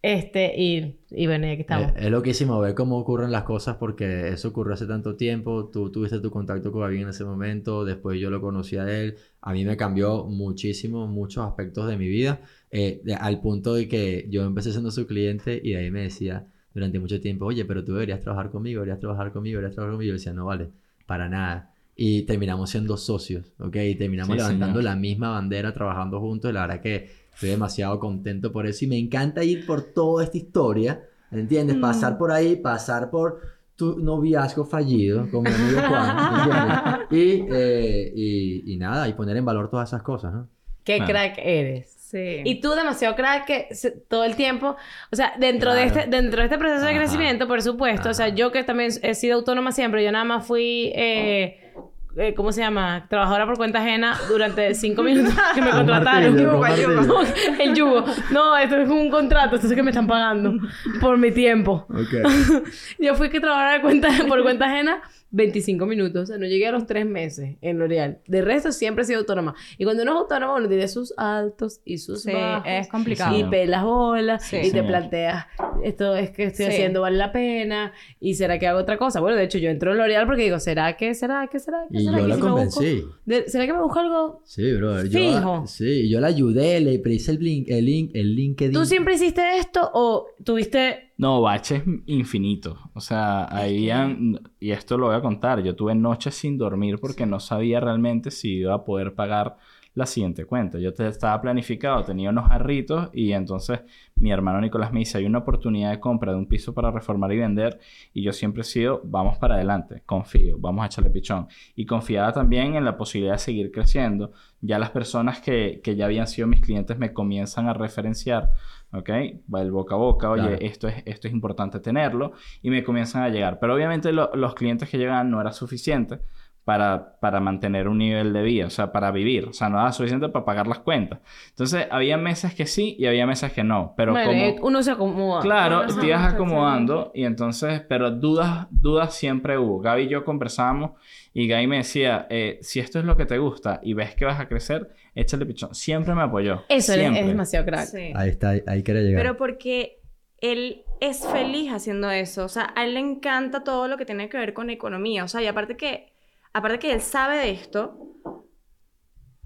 [0.00, 1.88] Este, y, y bueno, y aquí estamos.
[1.90, 5.68] Eh, es loquísimo ver cómo ocurren las cosas porque eso ocurrió hace tanto tiempo.
[5.72, 9.16] Tú tuviste tu contacto con David en ese momento, después yo lo conocí a él.
[9.42, 13.88] A mí me cambió muchísimo, muchos aspectos de mi vida, eh, de- al punto de
[13.88, 17.64] que yo empecé siendo su cliente y de ahí me decía durante mucho tiempo, oye,
[17.64, 20.04] pero tú deberías trabajar conmigo, deberías trabajar conmigo, deberías trabajar conmigo.
[20.06, 20.68] Y yo decía, no vale,
[21.06, 21.72] para nada.
[22.00, 23.74] Y terminamos siendo socios, ¿ok?
[23.74, 24.84] Y terminamos Sí, levantando señor.
[24.84, 26.50] la misma bandera, trabajando juntos.
[26.50, 28.84] Y la verdad que estoy demasiado contento por eso.
[28.84, 31.76] Y me encanta ir por toda esta historia, ¿entiendes?
[31.76, 31.80] Mm.
[31.80, 33.40] Pasar por ahí, pasar por
[33.74, 36.78] tu noviazgo fallido con mi amigo Juan, ¿entiendes?
[37.10, 40.48] Y, eh, y, y nada, y poner en valor todas esas cosas, ¿no?
[40.84, 41.90] Qué crack eres.
[41.98, 42.40] Sí.
[42.44, 44.76] Y tú demasiado crack que se- todo el tiempo,
[45.12, 48.28] o sea, dentro de este dentro de este proceso de crecimiento, por supuesto, o sea,
[48.28, 51.67] yo que también he sido autónoma siempre, yo nada más fui eh,
[52.16, 53.06] eh, ¿cómo se llama?
[53.08, 56.60] Trabajadora por cuenta ajena durante cinco minutos que me contrataron.
[56.60, 57.02] martillo.
[57.02, 57.20] No,
[57.60, 58.04] el yugo.
[58.30, 60.54] No, esto es un contrato, esto es que me están pagando
[61.00, 61.86] por mi tiempo.
[61.90, 62.64] Ok.
[62.98, 65.00] Yo fui que trabajara de cuenta, por cuenta ajena
[65.30, 66.22] 25 minutos.
[66.22, 68.20] O sea, no llegué a los tres meses en L'Oreal.
[68.26, 69.54] De resto, siempre he sido autónoma.
[69.76, 72.64] Y cuando uno es autónomo, uno tiene sus altos y sus Sí, bajos.
[72.66, 73.36] es complicado.
[73.38, 74.44] Y pelas bolas.
[74.44, 74.86] Sí, y te señor.
[74.86, 75.46] planteas,
[75.84, 76.72] esto es que estoy Sí.
[76.72, 77.92] haciendo, vale la pena.
[78.20, 79.20] Y será que hago otra cosa.
[79.20, 81.98] Bueno, de hecho, yo entro en L'Oreal porque digo, ¿será que, será que, será que,
[81.98, 83.04] Y será yo que la si me busco- convencí.
[83.26, 84.42] de- ¿Será que me busco algo?
[84.44, 85.04] Sí, bro.
[85.04, 85.66] Yo, Fijo.
[85.66, 88.72] Sí, yo la ayudé, le hice el link, el link, el LinkedIn.
[88.72, 92.78] ¿Tú siempre hiciste esto o tuviste No, baches infinitos.
[92.94, 94.40] O sea, habían...
[94.60, 95.60] Y esto lo voy a contar.
[95.64, 99.56] Yo tuve noches sin dormir porque no sabía realmente si iba a poder pagar
[99.94, 100.78] la siguiente cuenta.
[100.78, 103.80] Yo te- estaba planificado, tenía unos jarritos y entonces
[104.14, 107.32] mi hermano Nicolás me dice, hay una oportunidad de compra de un piso para reformar
[107.32, 107.80] y vender
[108.14, 111.48] y yo siempre he sido, vamos para adelante, confío, vamos a echarle pichón.
[111.74, 114.30] Y confiaba también en la posibilidad de seguir creciendo.
[114.60, 118.50] Ya las personas que, que ya habían sido mis clientes me comienzan a referenciar,
[118.92, 119.10] ¿ok?
[119.54, 120.58] Va el boca a boca, oye, Claro.
[120.60, 122.32] esto, es, esto es importante tenerlo
[122.62, 123.58] y me comienzan a llegar.
[123.60, 126.20] Pero obviamente lo- los clientes que llegaban no era suficiente
[126.68, 129.90] para, para mantener un nivel de vida, o sea, para vivir, o sea, no era
[129.90, 131.20] suficiente para pagar las cuentas.
[131.48, 134.66] Entonces, había meses que sí y había meses que no, pero Bueno, como...
[134.66, 135.40] uno se acomoda.
[135.40, 139.80] Claro, Ajá, te ibas acomodando y entonces, pero dudas, dudas siempre hubo.
[139.80, 140.90] Gaby y yo conversábamos
[141.32, 144.26] y Gaby me decía, eh, si esto es lo que te gusta y ves que
[144.26, 145.74] vas a crecer, échale pichón.
[145.74, 146.64] Siempre me apoyó.
[146.68, 147.22] Eso siempre.
[147.22, 147.86] es demasiado crack.
[147.86, 148.12] Sí.
[148.14, 149.22] Ahí está, ahí, ahí quería llegar.
[149.22, 150.02] Pero porque
[150.42, 152.44] él es feliz haciendo eso.
[152.44, 155.24] O sea, a él le encanta todo lo que tiene que ver con economía.
[155.24, 156.12] O sea, y aparte que,
[156.52, 157.98] aparte que él sabe de esto,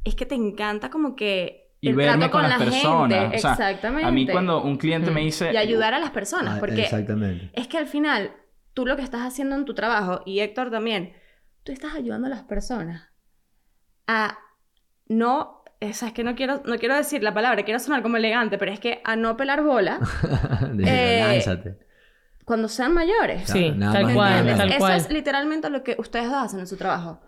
[0.04, 3.18] es que te encanta como que Y el verme trato con con, las la personas.
[3.20, 3.36] gente.
[3.36, 4.06] O sea, Exactamente.
[4.08, 5.24] A mí cuando un cliente me Mm.
[5.24, 5.52] dice...
[5.52, 6.56] Y ayudar a las personas.
[6.56, 7.50] Ah, Porque Exactamente.
[7.54, 8.34] es que al final,
[8.74, 11.12] tú lo que estás haciendo en tu trabajo, y Héctor también,
[11.62, 13.08] tú estás ayudando a las personas
[14.06, 14.38] a
[15.08, 15.58] no...
[15.80, 18.56] O sea, es que no quiero, no quiero decir la palabra, quiero sonar como elegante,
[18.56, 19.98] pero es que a no pelar bola
[20.74, 21.78] Dije, Eh, lánzate.
[22.44, 23.48] Cuando sean mayores.
[23.48, 24.68] Sí, Nada tal cual, tal.
[24.70, 24.96] Eso cual.
[24.96, 27.20] es literalmente lo que ustedes dos hacen en su trabajo.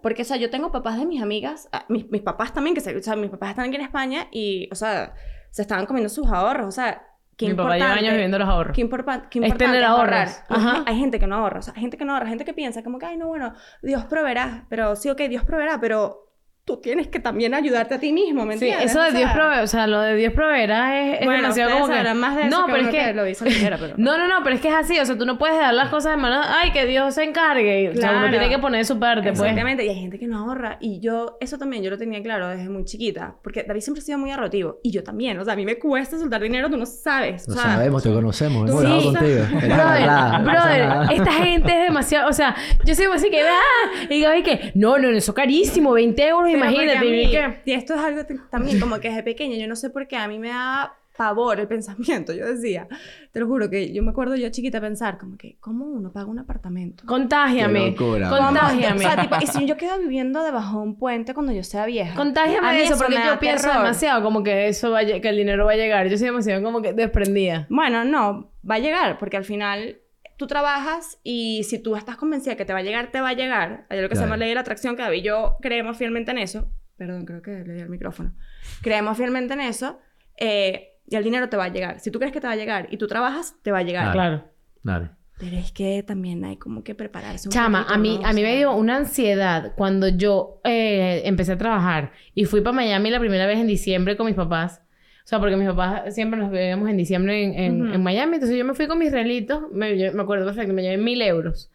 [0.00, 2.80] Porque, o sea, yo tengo papás de mis amigas, ah, mis, mis papás también, que
[2.80, 5.14] se, o sea, mis papás están aquí en España y, o sea,
[5.50, 7.06] se estaban comiendo sus ahorros, o sea,
[7.36, 8.74] qué Mi papá lleva años viviendo los ahorros.
[8.74, 10.28] Qué, qué Es importante tener ahorrar.
[10.28, 10.42] ahorros.
[10.48, 10.84] Ajá.
[10.86, 12.82] Hay gente que no ahorra, o sea, hay gente que no ahorra, gente que piensa
[12.82, 16.31] como que, ay, no, bueno, Dios proveerá, pero sí, ok, Dios proveerá, pero
[16.64, 18.92] tú tienes que también ayudarte a ti mismo, ¿me Sí, entiendes?
[18.92, 21.70] eso de O Dios proveerá, o sea, lo de Dios proveerá es, es Bueno, demasiado
[21.80, 22.14] como que...
[22.14, 23.04] más de eso no, que pero es que...
[23.04, 25.18] que lo dice ligera, pero- No, no, no, pero es que es así, o sea,
[25.18, 28.10] tú no puedes dar las cosas de mano, ay, que Dios se encargue, o sea,
[28.10, 28.30] uno Claro.
[28.38, 29.40] tiene que poner su parte, pues.
[29.40, 30.76] Exactamente, y hay gente que no ahorra.
[30.80, 34.04] Y yo, eso también yo lo tenía claro desde muy chiquita, porque David siempre ha
[34.04, 34.78] sido muy ahorrativo.
[34.84, 37.48] Y yo también, o sea, a mí me cuesta soltar dinero, tú no sabes.
[37.48, 38.70] Lo o sea, sabemos, te conocemos.
[38.70, 38.86] Hemos Sí.
[38.86, 39.42] hablado contigo.
[40.44, 42.54] Brother, esta gente es demasiado, o sea,
[42.84, 46.51] yo soy así que, ah, y Gaby que, no, no, eso es carísimo, 20 euros,
[46.52, 47.60] Pero imagínate, mí- que...
[47.66, 50.28] Y esto es algo también como que desde pequeña, yo no sé por qué, a
[50.28, 52.32] mí me da pavor el pensamiento.
[52.32, 52.88] Yo decía,
[53.32, 56.26] te lo juro que yo me acuerdo yo chiquita pensar como que, ¿cómo uno paga
[56.26, 57.04] un apartamento?
[57.06, 58.96] Contágiame, Qué locura, contágiame.
[58.96, 61.86] O sea, tipo, y si yo quedo viviendo debajo de un puente cuando yo sea
[61.86, 62.14] vieja.
[62.14, 63.82] Contágiame de eso, porque yo pienso terror.
[63.82, 66.08] demasiado como que eso va a que el dinero va a llegar.
[66.08, 67.66] Yo soy demasiado como que desprendida.
[67.68, 69.98] Bueno, no, va a llegar, porque al final
[70.42, 73.32] tú trabajas y si tú estás convencida que te va a llegar, te va a
[73.34, 73.86] llegar.
[73.88, 74.40] Hay lo que se llama Claro.
[74.40, 76.68] ley de la atracción, que David y yo creemos fielmente en eso.
[76.96, 78.34] Perdón, creo que le di el micrófono.
[78.82, 79.98] Creemos fielmente en eso.
[80.38, 82.00] eh, y el dinero te va a llegar.
[82.00, 84.12] Si tú crees que te va a llegar y tú trabajas, te va a llegar.
[84.12, 84.44] Claro.
[84.82, 85.10] Claro.
[85.38, 88.28] Pero es que también hay como que prepararse un Chama, poquito, a mí, ¿no?
[88.28, 92.74] a mí me dio una ansiedad cuando yo eh, empecé a trabajar y fui para
[92.74, 94.80] Miami la primera vez en diciembre con mis papás.
[95.24, 98.34] O sea, porque mis papás siempre nos veíamos en diciembre en, en- en Miami.
[98.34, 101.22] Entonces yo me fui con mis relitos, me, yo me acuerdo perfecto, me llevé mil
[101.22, 101.70] euros.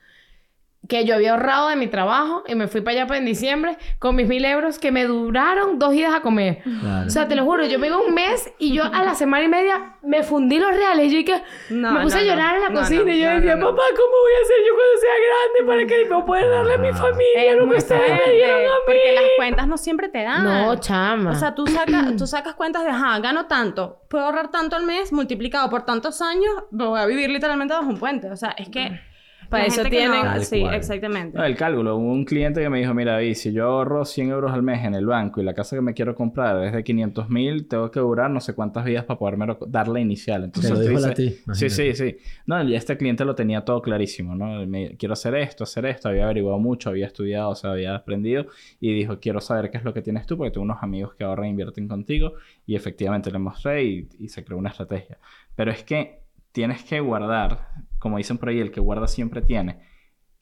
[0.87, 3.77] Que yo había ahorrado de mi trabajo y me fui para allá para en diciembre
[3.99, 6.61] con mis mil euros que me duraron dos idas a comer.
[6.63, 7.07] Claro.
[7.07, 9.43] O sea, te lo juro, yo me iba un mes y yo a la semana
[9.43, 11.11] y media me fundí los reales.
[11.11, 12.55] Yo dije, No, me puse no, a llorar no.
[12.57, 13.75] en la No, cocina no, y yo no, decía, no, no.
[13.75, 16.77] papá, ¿cómo voy a hacer yo cuando sea grande para que no poder darle a
[16.77, 18.69] mi familia Es lo que ustedes me dieron a mí?
[18.85, 20.43] Porque las cuentas no siempre te dan.
[20.45, 21.31] No, chama.
[21.31, 24.83] O sea, tú, sacas tú sacas cuentas de, ajá, gano tanto, puedo ahorrar tanto al
[24.85, 28.29] mes, multiplicado por tantos años, voy a vivir literalmente bajo un puente.
[28.31, 29.01] O sea, es que...
[29.49, 30.75] Para eso tienen- no- Sí, cual.
[30.75, 31.37] exactamente.
[31.37, 31.95] No, el cálculo.
[31.97, 34.83] Hubo un cliente que me dijo, mira, David, si yo ahorro 100 euros al mes
[34.85, 37.89] en el banco y la casa que me quiero comprar es de 500 mil, tengo
[37.91, 40.43] que durar no sé cuántas vidas para poderme dar la inicial.
[40.43, 41.69] Entonces, Te lo dijo él a ti, Sí, imagínate.
[41.69, 42.17] sí, sí.
[42.45, 44.65] No, y este cliente lo tenía todo clarísimo, ¿no?
[44.67, 46.09] Me- quiero hacer esto, hacer esto.
[46.09, 48.47] Había averiguado mucho, había estudiado, o sea, había aprendido.
[48.79, 51.23] Y dijo, quiero saber qué es lo que tienes tú, porque tengo unos amigos que
[51.23, 52.33] ahorran e invierten contigo.
[52.65, 55.17] Y efectivamente le mostré y, y se creó una estrategia.
[55.55, 56.19] Pero es que
[56.51, 57.67] tienes que guardar,
[57.99, 59.77] como dicen por ahí, el que guarda siempre tiene.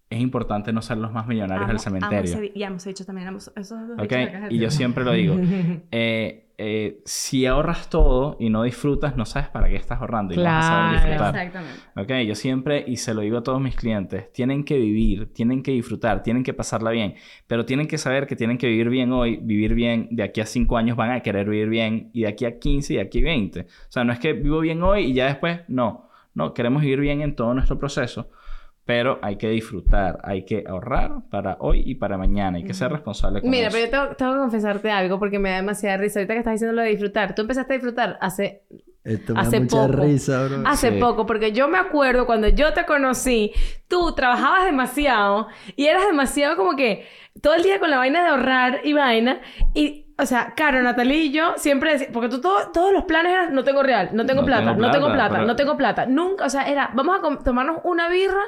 [0.09, 2.31] Es importante no ser los más millonarios del Amo- amo cementerio.
[2.31, 4.01] ese di- ya hemos dicho también, amo esos dos ¿Ok?
[4.03, 5.35] dichos de caja de Y yo siempre lo digo.
[5.91, 10.37] eh, eh, si ahorras todo y no disfrutas, no sabes para qué estás ahorrando y
[10.37, 10.93] no vas a saber Claro.
[11.33, 11.35] disfrutar.
[11.47, 12.23] Exactamente.
[12.23, 15.63] Ok, yo siempre, y se lo digo a todos mis clientes, tienen que vivir, tienen
[15.63, 17.15] que disfrutar, tienen que pasarla bien,
[17.47, 20.45] pero tienen que saber que tienen que vivir bien hoy, vivir bien, de aquí a
[20.45, 23.19] 5 años van a querer vivir bien, y de aquí a 15 y de aquí
[23.19, 23.61] a 20.
[23.61, 26.04] O sea, no es que vivo bien hoy y ya después, no,
[26.35, 28.29] no, queremos vivir bien en todo nuestro proceso,
[28.85, 32.91] pero hay que disfrutar, hay que ahorrar para hoy y para mañana, hay que ser
[32.91, 33.77] responsable con Mira, eso.
[33.77, 36.19] pero yo tengo, tengo que confesarte algo porque me da demasiada risa.
[36.19, 37.33] Ahorita que estás diciendo lo de disfrutar.
[37.33, 38.61] Tú empezaste a disfrutar hace
[39.03, 40.03] Esto me Hace da mucha poco.
[40.03, 40.63] risa, bro.
[40.67, 40.99] Hace Sí.
[40.99, 43.51] poco, porque yo me acuerdo cuando yo te conocí,
[43.87, 47.05] tú trabajabas demasiado y eras demasiado como que
[47.41, 49.41] todo el día con la vaina de ahorrar y vaina.
[49.75, 53.33] Y, o sea, Caro, Natalie y yo siempre decíamos, porque tú todo- todos los planes
[53.33, 55.77] eran, no tengo real, no tengo No plata, tengo no tengo plata, pero- no tengo
[55.77, 56.05] plata.
[56.05, 58.41] Nunca, o sea, era, vamos a tomarnos una birra,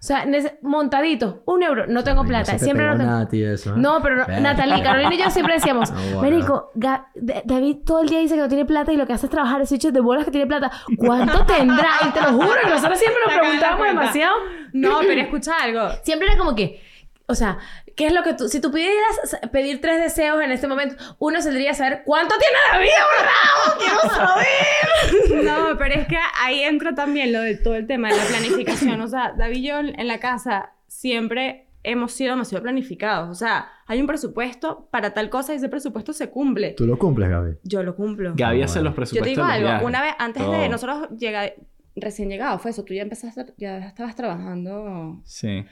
[0.00, 0.26] o sea,
[0.60, 2.52] montadito, un euro, no tengo Ay, plata.
[2.52, 3.10] No se te siempre no tengo.
[3.10, 3.78] nada eso, ¿eh?
[3.78, 4.40] No, pero no-.
[4.40, 6.20] Natalie, Carolina y yo siempre decíamos, No.
[6.20, 9.30] Marico, David todo el día dice que no tiene plata y lo que hace es
[9.30, 10.70] trabajar ese hecho de bolas que tiene plata.
[10.98, 11.88] ¿Cuánto tendrá?
[12.06, 14.36] Y te lo juro nosotros siempre nos preguntábamos demasiado.
[14.74, 15.88] No, pero escucha algo.
[16.02, 16.82] Siempre era como que,
[17.26, 17.56] o sea,
[17.96, 20.96] ¿qué es lo que tú, si tú pudieras s- pedir tres deseos en este momento,
[21.18, 23.78] uno saldría a saber cuánto tiene la vida guardado.
[23.78, 25.44] Quiero saber.
[25.44, 29.00] No, pero es que ahí entra también lo de todo el tema de la planificación.
[29.00, 33.28] O sea, David y yo en la casa siempre hemos sido demasiado planificados.
[33.30, 36.70] O sea, hay un presupuesto para tal cosa y ese presupuesto se cumple.
[36.72, 37.58] Tú lo cumples, Gaby.
[37.62, 38.32] Yo lo cumplo.
[38.34, 39.86] Gaby Ah, hace los Yo presupuestos te digo algo, viajes.
[39.86, 40.68] una vez antes de Todo.
[40.68, 41.54] nosotros llegar,
[41.96, 45.20] recién llegado fue eso, tú ya empezaste, ya estabas trabajando.
[45.24, 45.64] Sí.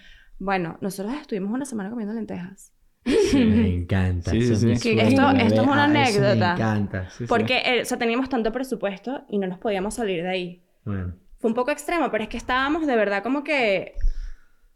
[0.45, 2.73] Bueno, nosotros estuvimos una semana comiendo lentejas.
[3.05, 4.31] Me encanta.
[4.33, 4.95] Sí, sí, sí.
[4.97, 6.35] Que esto- es una Ah, anécdota.
[6.35, 7.11] Me encanta.
[7.11, 7.25] sí, sí.
[7.29, 10.63] Porque, eh, o sea, teníamos tanto presupuesto y no nos podíamos salir de ahí.
[10.85, 13.95] Bueno, Fue un poco extremo, pero es que estábamos de verdad como que,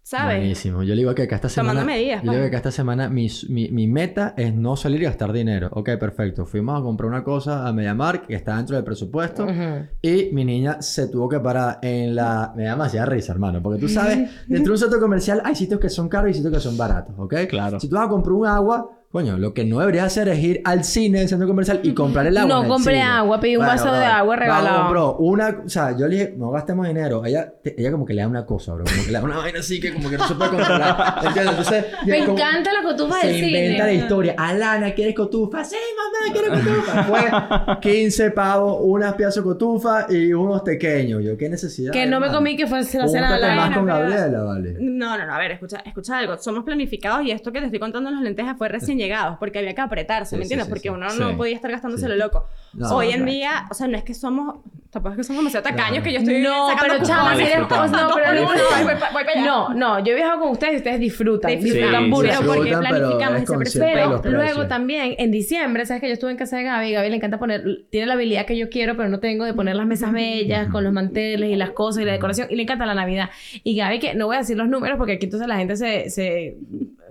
[0.07, 0.37] ¿sabes?
[0.39, 0.85] buenísimo.
[0.85, 1.81] Yo le digo que acá esta semana...
[1.81, 2.51] Tomando medidas, Yo le digo pues.
[2.51, 5.69] que acá esta semana mi, mi, mi meta es no salir y gastar dinero.
[5.73, 6.47] Ok, perfecto.
[6.47, 9.45] Fuimos a comprar una cosa a MediaMarkt que está dentro del presupuesto.
[9.45, 9.87] Ujú.
[10.03, 12.53] Y mi niña se tuvo que parar en la...
[12.57, 13.61] Me da demasiada risa, hermano.
[13.61, 16.53] Porque tú sabes, dentro de un centro comercial hay sitios que son caros y sitios
[16.53, 17.35] que son baratos, ¿ok?
[17.49, 17.81] Claro.
[17.81, 20.61] Si tú vas a comprar un agua, coño, lo que no deberías hacer es ir
[20.65, 22.49] al cine, al centro comercial y comprar el agua.
[22.49, 23.05] No en el compré cine.
[23.07, 24.77] agua, pedí un vaso de agua regalado.
[24.77, 27.25] Vamos, bro, una, o sea, yo le dije, no gastemos dinero.
[27.25, 29.37] Ella, te- ella como que le da una cosa, bro, como que le da una
[29.39, 31.15] vaina así que como que no se puede controlar.
[31.25, 31.51] ¿Entiendes?
[31.59, 33.59] Entonces, Me como- encanta la cotufa se del cine.
[33.65, 34.35] inventa la historia.
[34.37, 35.65] Alana, ¿quieres cotufa?
[35.65, 37.03] Sí, mamá, quiero cotufa.
[37.05, 41.25] Fue 15 pavos, unas piezas de cotufa y unos pequeños.
[41.25, 41.91] Yo, ¿qué necesidad?
[41.93, 42.39] Que no me hermano?
[42.41, 44.77] comí que fue la cena de Júntate la más con pero- Gabriela, vale.
[44.79, 46.37] No, no, no, a ver, escucha, escucha algo.
[46.37, 49.59] Somos planificados y esto que te estoy contando en las lentejas fue recién llegados, porque
[49.59, 50.67] había que apretarse, Sí, ¿me sí, entiendes?
[50.67, 50.89] sí, porque sí.
[50.89, 51.19] uno Sí.
[51.21, 52.09] no podía estar gastándose Sí.
[52.11, 52.47] lo loco.
[52.75, 53.33] No, Hoy no, en claro.
[53.33, 54.57] día, o sea, no es que somos,
[54.91, 57.57] tampoco es que somos demasiado tacaños que yo estoy No, sacando pero chama, si eres-
[57.59, 57.97] disfrutando.
[58.09, 59.45] no, pero no, voy, voy, voy pa- voy para allá.
[59.45, 61.51] No, no, yo he viajado con ustedes y ustedes disfrutan.
[61.59, 62.11] Disfrutan.
[62.11, 66.31] Pero porque planificamos es ese Pero los luego también, en diciembre, sabes que yo estuve
[66.33, 66.93] en casa de Gaby.
[66.93, 69.77] Gaby le encanta poner, tiene la habilidad que yo quiero, pero no tengo de poner
[69.77, 72.49] las mesas bellas con los manteles y las cosas y la decoración.
[72.51, 73.31] Y le encanta la Navidad.
[73.65, 76.11] Y Gaby, que no voy a decir los números porque aquí entonces la gente se,
[76.11, 76.57] se,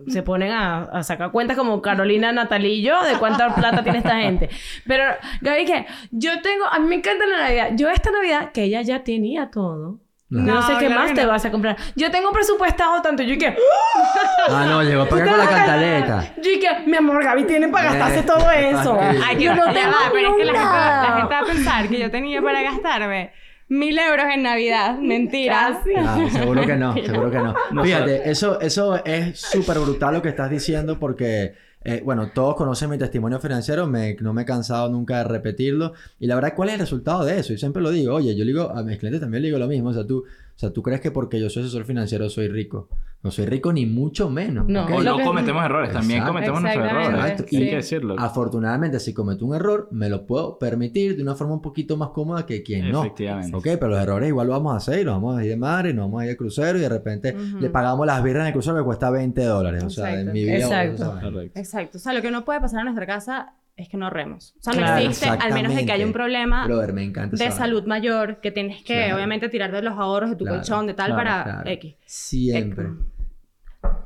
[0.07, 3.99] se ponen a, a sacar cuentas como Carolina, Natalie y yo de cuánta plata tiene
[3.99, 4.49] esta gente.
[4.85, 5.03] Pero
[5.41, 7.69] Gaby, que yo tengo, a mí me encanta la Navidad.
[7.75, 9.99] Yo esta Navidad, que ella ya tenía todo.
[10.27, 10.41] No.
[10.41, 11.77] No, sé qué claro más te vas a comprar.
[11.95, 13.21] Yo tengo presupuestado tanto.
[13.23, 13.55] Yo y que...
[14.47, 16.33] Ah, no, llegó para acá con la cantaleta.
[16.41, 18.99] Yo y que, mi amor, Gaby tiene para gastarse Eh, todo eso.
[18.99, 21.45] Ay, yo que no tengo va, pero es que la gente, la gente va a
[21.45, 23.31] pensar que yo tenía para gastarme
[23.67, 24.97] mil euros en Navidad.
[25.01, 25.79] Mentiras.
[25.97, 27.55] Ah, seguro que no, seguro que no.
[27.71, 31.53] No Fíjate, eso, eso es súper brutal lo que estás diciendo porque,
[31.83, 35.93] eh, bueno, todos conocen mi testimonio financiero, me, no me he cansado nunca de repetirlo.
[36.19, 37.53] Y la verdad, ¿cuál es el resultado de eso?
[37.53, 39.67] Y siempre lo digo, oye, yo le digo a mis clientes también le digo lo
[39.67, 40.25] mismo, o sea, tú,
[40.55, 42.87] o sea, tú crees que porque yo soy asesor financiero soy rico.
[43.21, 44.67] No soy rico ni mucho menos.
[44.67, 44.85] No.
[44.85, 44.91] ¿ok?
[44.91, 46.33] O no cometemos errores, también Exacto.
[46.33, 47.07] cometemos nuestros errores.
[47.09, 47.43] Exacto.
[47.43, 47.69] Hay sí.
[47.69, 48.15] que decirlo.
[48.19, 52.09] Afortunadamente, si cometo un error, me lo puedo permitir de una forma un poquito más
[52.09, 53.01] cómoda que quien no.
[53.01, 53.57] Efectivamente.
[53.57, 55.57] Ok, pero los errores igual lo vamos a hacer y nos vamos a ir de
[55.57, 57.59] madre, y nos vamos a ir de crucero y de repente Ujú.
[57.59, 59.83] le pagamos las birras en el crucero que cuesta 20 dólares.
[59.83, 60.33] O sea, en Exacto.
[60.33, 60.83] mi vida.
[60.85, 61.41] Exacto.
[61.55, 61.97] Exacto.
[61.97, 64.55] O sea, lo que no puede pasar en nuestra casa es que no remos.
[64.59, 65.01] O sea, no Claro.
[65.01, 68.51] existe, al menos de que haya un problema Brother, me encanta de salud mayor que
[68.51, 69.15] tienes que, Claro.
[69.17, 71.69] obviamente, tirar de los ahorros de tu Claro, colchón, de tal, claro, para claro.
[71.71, 71.95] X.
[72.05, 72.87] Siempre.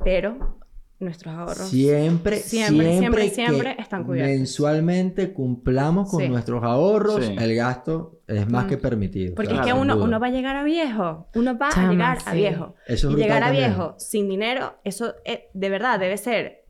[0.04, 0.58] Pero
[0.98, 1.68] nuestros ahorros.
[1.68, 4.36] Siempre, Siempre, siempre, siempre, siempre están cubiertos.
[4.36, 6.28] Mensualmente cumplamos con Sí.
[6.28, 7.36] nuestros ahorros, Sí.
[7.38, 8.68] el gasto es más Mm.
[8.68, 9.34] que permitido.
[9.34, 10.04] Porque es que uno, duda.
[10.04, 11.28] uno va a llegar a viejo.
[11.34, 12.74] Uno va Chama, a llegar a viejo.
[12.86, 13.70] Eso es y llegar a también.
[13.70, 16.64] viejo sin dinero, eso eh, de verdad debe ser.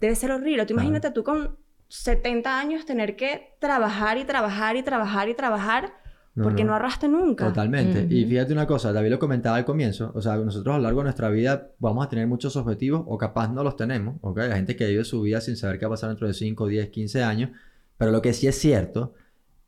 [0.00, 0.64] Debe ser horrible.
[0.64, 1.58] Tú imagínate tú con
[1.90, 5.92] 70 años tener que trabajar y trabajar y trabajar y trabajar
[6.36, 6.72] No, porque no, no.
[6.74, 7.48] ahorraste nunca.
[7.48, 8.06] Totalmente.
[8.08, 8.30] Y Ujú.
[8.30, 11.04] fíjate una cosa, David lo comentaba al comienzo, o sea, nosotros a lo largo de
[11.04, 14.38] nuestra vida vamos a tener muchos objetivos o capaz no los tenemos, ¿ok?
[14.38, 16.66] Hay gente que vive su vida sin saber qué va a pasar dentro de 5,
[16.68, 17.50] 10, 15 años,
[17.98, 19.14] pero lo que sí es cierto,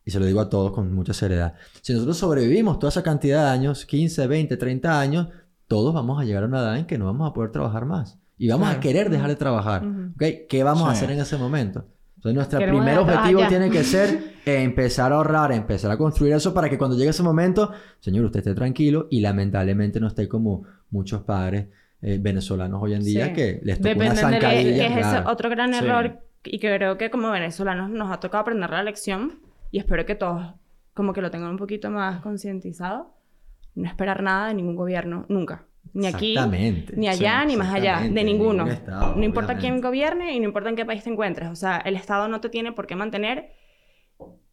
[0.04, 3.44] y se lo digo a todos con mucha seriedad, si nosotros sobrevivimos toda esa cantidad
[3.46, 5.28] de años, 15, 20, 30 años,
[5.66, 8.18] todos vamos a llegar a una edad en que no vamos a poder trabajar más.
[8.38, 10.10] Y vamos a querer dejar de trabajar, Ujú.
[10.14, 10.48] ¿ok?
[10.48, 11.86] ¿Qué vamos a hacer en ese momento?
[12.22, 16.54] Entonces, nuestro Queremos primer objetivo tiene que ser empezar a ahorrar, empezar a construir eso
[16.54, 20.62] para que cuando llegue ese momento, señor, usted esté tranquilo y lamentablemente no esté como
[20.90, 21.66] muchos padres
[22.00, 23.32] eh, venezolanos hoy en día Sí.
[23.32, 24.86] que les tocó una Que, zancadilla.
[24.88, 25.84] que es ese otro gran Sí.
[25.84, 29.40] error y que creo que como venezolanos nos ha tocado aprender la lección
[29.72, 30.54] y espero que todos
[30.94, 33.14] como que lo tengan un poquito más concientizado.
[33.74, 35.64] No esperar nada de ningún gobierno, nunca.
[35.94, 36.34] Ni aquí,
[36.96, 38.66] ni allá, Sí, ni más allá, de ninguno.
[38.66, 41.50] estado, no importa quién gobierne y no importa en qué país te encuentres.
[41.50, 43.52] O sea, el Estado no te tiene por qué mantener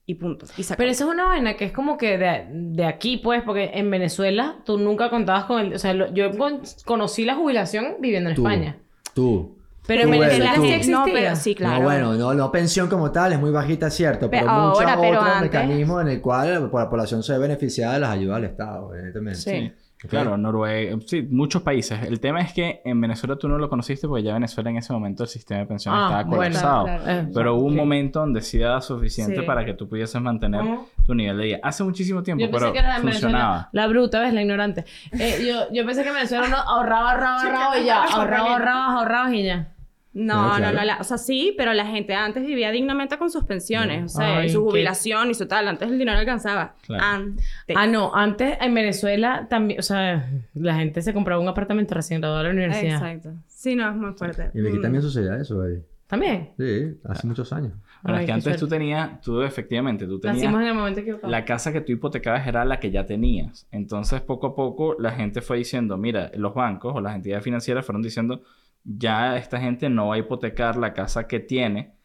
[0.06, 0.48] y punto.
[0.58, 3.72] Y Pero eso es una vaina que es como que de, de aquí, pues, porque
[3.76, 5.74] en Venezuela tú nunca contabas con el...
[5.76, 8.78] O sea, lo- yo con- conocí la jubilación viviendo en Tú, España.
[9.14, 9.56] Tú.
[9.88, 11.04] Pero en Venezuela sí No, existía.
[11.14, 11.78] pero sí, claro.
[11.78, 14.98] No, bueno, no, no pensión como tal, es muy bajita, cierto, pero, Pero muchos ahora,
[15.00, 18.42] pero otros antes- mecanismos en el cual la población se ve beneficiada de las ayudas
[18.42, 19.40] del Estado, evidentemente.
[19.40, 19.72] Sí.
[20.08, 22.02] Claro, Noruega, sí, muchos países.
[22.04, 24.94] El tema es que en Venezuela tú no lo conociste porque ya Venezuela en ese
[24.94, 26.86] momento el sistema de pensiones Ah, estaba bueno, colapsado.
[26.86, 27.04] claro.
[27.08, 29.46] Eh, Pero hubo un momento donde sí daba suficiente Sí.
[29.46, 30.88] para que tú pudieses mantener ¿Cómo?
[31.06, 31.60] tu nivel de vida.
[31.64, 33.46] Hace muchísimo tiempo, Yo pensé pero que era en funcionaba.
[33.46, 33.70] Venezuela.
[33.74, 34.34] La bruta, ¿ves?
[34.34, 34.86] La ignorante.
[35.12, 38.04] Eh, yo, yo pensé que en Venezuela no ahorraba, ahorraba, ahorraba y ya.
[38.14, 39.74] Ahorraba, ahorraba, ahorraba y ya.
[40.12, 40.78] No, No, no, claro.
[40.80, 44.18] no, la- o sea, sí, pero la gente antes vivía dignamente con sus pensiones, o
[44.18, 46.76] sea, Ay, y su qué- jubilación y su tal, antes el dinero alcanzaba.
[46.86, 47.04] Claro.
[47.04, 47.46] Antes.
[47.78, 48.14] Ah, no.
[48.16, 49.80] Antes en Venezuela también...
[49.80, 52.96] O sea, la gente se compraba un apartamento recién graduado de la universidad.
[52.96, 53.34] Exacto.
[53.48, 54.50] Sí, no, es muy fuerte.
[54.56, 54.82] Y aquí Mm.
[54.82, 55.76] también sucedía eso, ahí.
[56.08, 56.50] ¿También?
[56.58, 57.74] Sí, hace muchos años.
[58.02, 61.02] Pero Ay, es que antes tú tenías, tú efectivamente, tú Nacimos tenías en el momento
[61.02, 61.30] equivocado.
[61.30, 63.68] la casa que tú hipotecabas era la que ya tenías.
[63.72, 67.86] Entonces, poco a poco, la gente fue diciendo, mira, los bancos o las entidades financieras
[67.86, 68.42] fueron diciendo,
[68.84, 71.96] ya esta gente no va a hipotecar la casa que tiene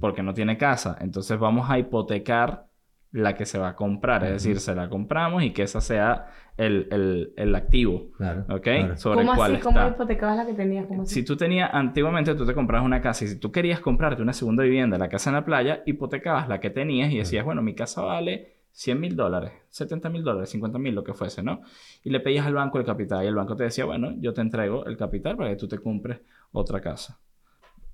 [0.00, 0.96] porque no tiene casa.
[1.00, 2.66] Entonces, vamos a hipotecar
[3.10, 4.24] la que se va a comprar.
[4.24, 8.10] Es decir, se la compramos y que esa sea el, el, el activo.
[8.16, 8.44] Claro.
[8.48, 8.62] ¿Ok?
[8.62, 8.96] claro.
[8.96, 9.62] Sobre el ¿Cómo cual así?
[9.62, 9.90] ¿Cómo está.
[9.94, 10.86] hipotecabas la que tenías?
[10.86, 11.14] ¿Cómo así?
[11.14, 14.32] Si tú tenías, antiguamente tú te comprabas una casa y si tú querías comprarte una
[14.32, 17.74] segunda vivienda, la casa en la playa, hipotecabas la que tenías y decías, bueno, mi
[17.74, 21.62] casa vale 100 mil dólares, 70 mil dólares, 50 mil, lo que fuese, ¿no?
[22.02, 24.40] Y le pedías al banco el capital y el banco te decía, bueno, yo te
[24.40, 26.20] entrego el capital para que tú te compres
[26.50, 27.20] otra casa.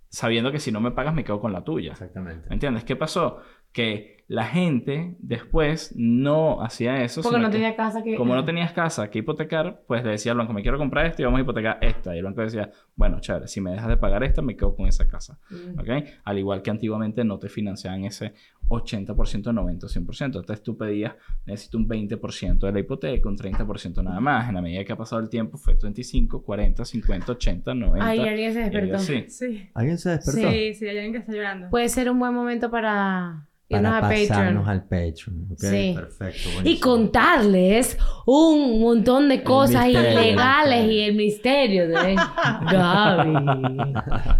[0.08, 1.92] Sabiendo que si no me pagas me quedo con la tuya.
[1.92, 2.48] Exactamente.
[2.48, 2.84] ¿Me entiendes?
[2.84, 3.40] ¿Qué pasó?
[3.72, 7.20] Que la gente después no hacía eso.
[7.20, 8.14] Porque no que- tenía casa que...
[8.14, 11.20] como no tenías casa que hipotecar, pues le decía al banco, me quiero comprar esto
[11.20, 12.14] y vamos a hipotecar esta.
[12.14, 14.86] Y el banco decía, bueno, chévere, si me dejas de pagar esta, me quedo con
[14.86, 15.40] esa casa.
[15.50, 15.80] Mm.
[15.80, 15.88] ¿Ok?
[16.22, 18.34] Al igual que antiguamente no te financiaban ese
[18.68, 20.24] 80%, 90%, 100%.
[20.26, 21.14] Entonces tú pedías,
[21.44, 24.48] necesito un 20% de la hipoteca, un 30% nada más.
[24.48, 28.06] En la medida que ha pasado el tiempo fue 25, 40, 50, 80, 90.
[28.06, 28.98] Ay, alguien se despertó.
[29.00, 29.70] Sí.
[29.74, 30.50] ¿Alguien se despertó?
[30.52, 31.68] Sí, sí, hay alguien que está llorando.
[31.68, 34.28] Puede ser un buen momento para Para a Patreon.
[34.28, 35.46] pasarnos al Patreon.
[35.52, 35.58] ¿ok?
[35.58, 35.92] Sí.
[35.96, 36.48] Perfecto.
[36.48, 36.80] Y buenísimo.
[36.80, 42.14] contarles un montón de cosas ilegales y el misterio de
[42.72, 43.34] Gaby.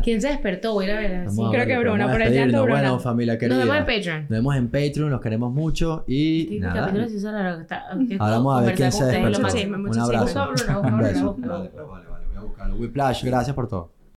[0.03, 0.73] ¿Quién se despertó?
[0.75, 1.17] Voy a ir a ver.
[1.29, 2.63] A Creo que Bruna, por despedirnos.
[2.65, 2.81] Bruna.
[2.81, 3.59] Bueno, familia Nos querida.
[3.59, 4.21] vemos en Patreon.
[4.23, 6.81] Nos vemos en Patreon, los queremos mucho y Este nada.
[6.81, 7.61] capítulo se hizo largo.
[7.61, 7.85] Está-
[8.19, 9.41] Ahora vamos a ver quién se despertó.
[9.41, 10.57] Un abrazo.
[11.41, 11.71] Vale, vale.
[11.77, 12.77] Voy a buscarlo.
[12.77, 13.93] Whiplash, gracias por todo.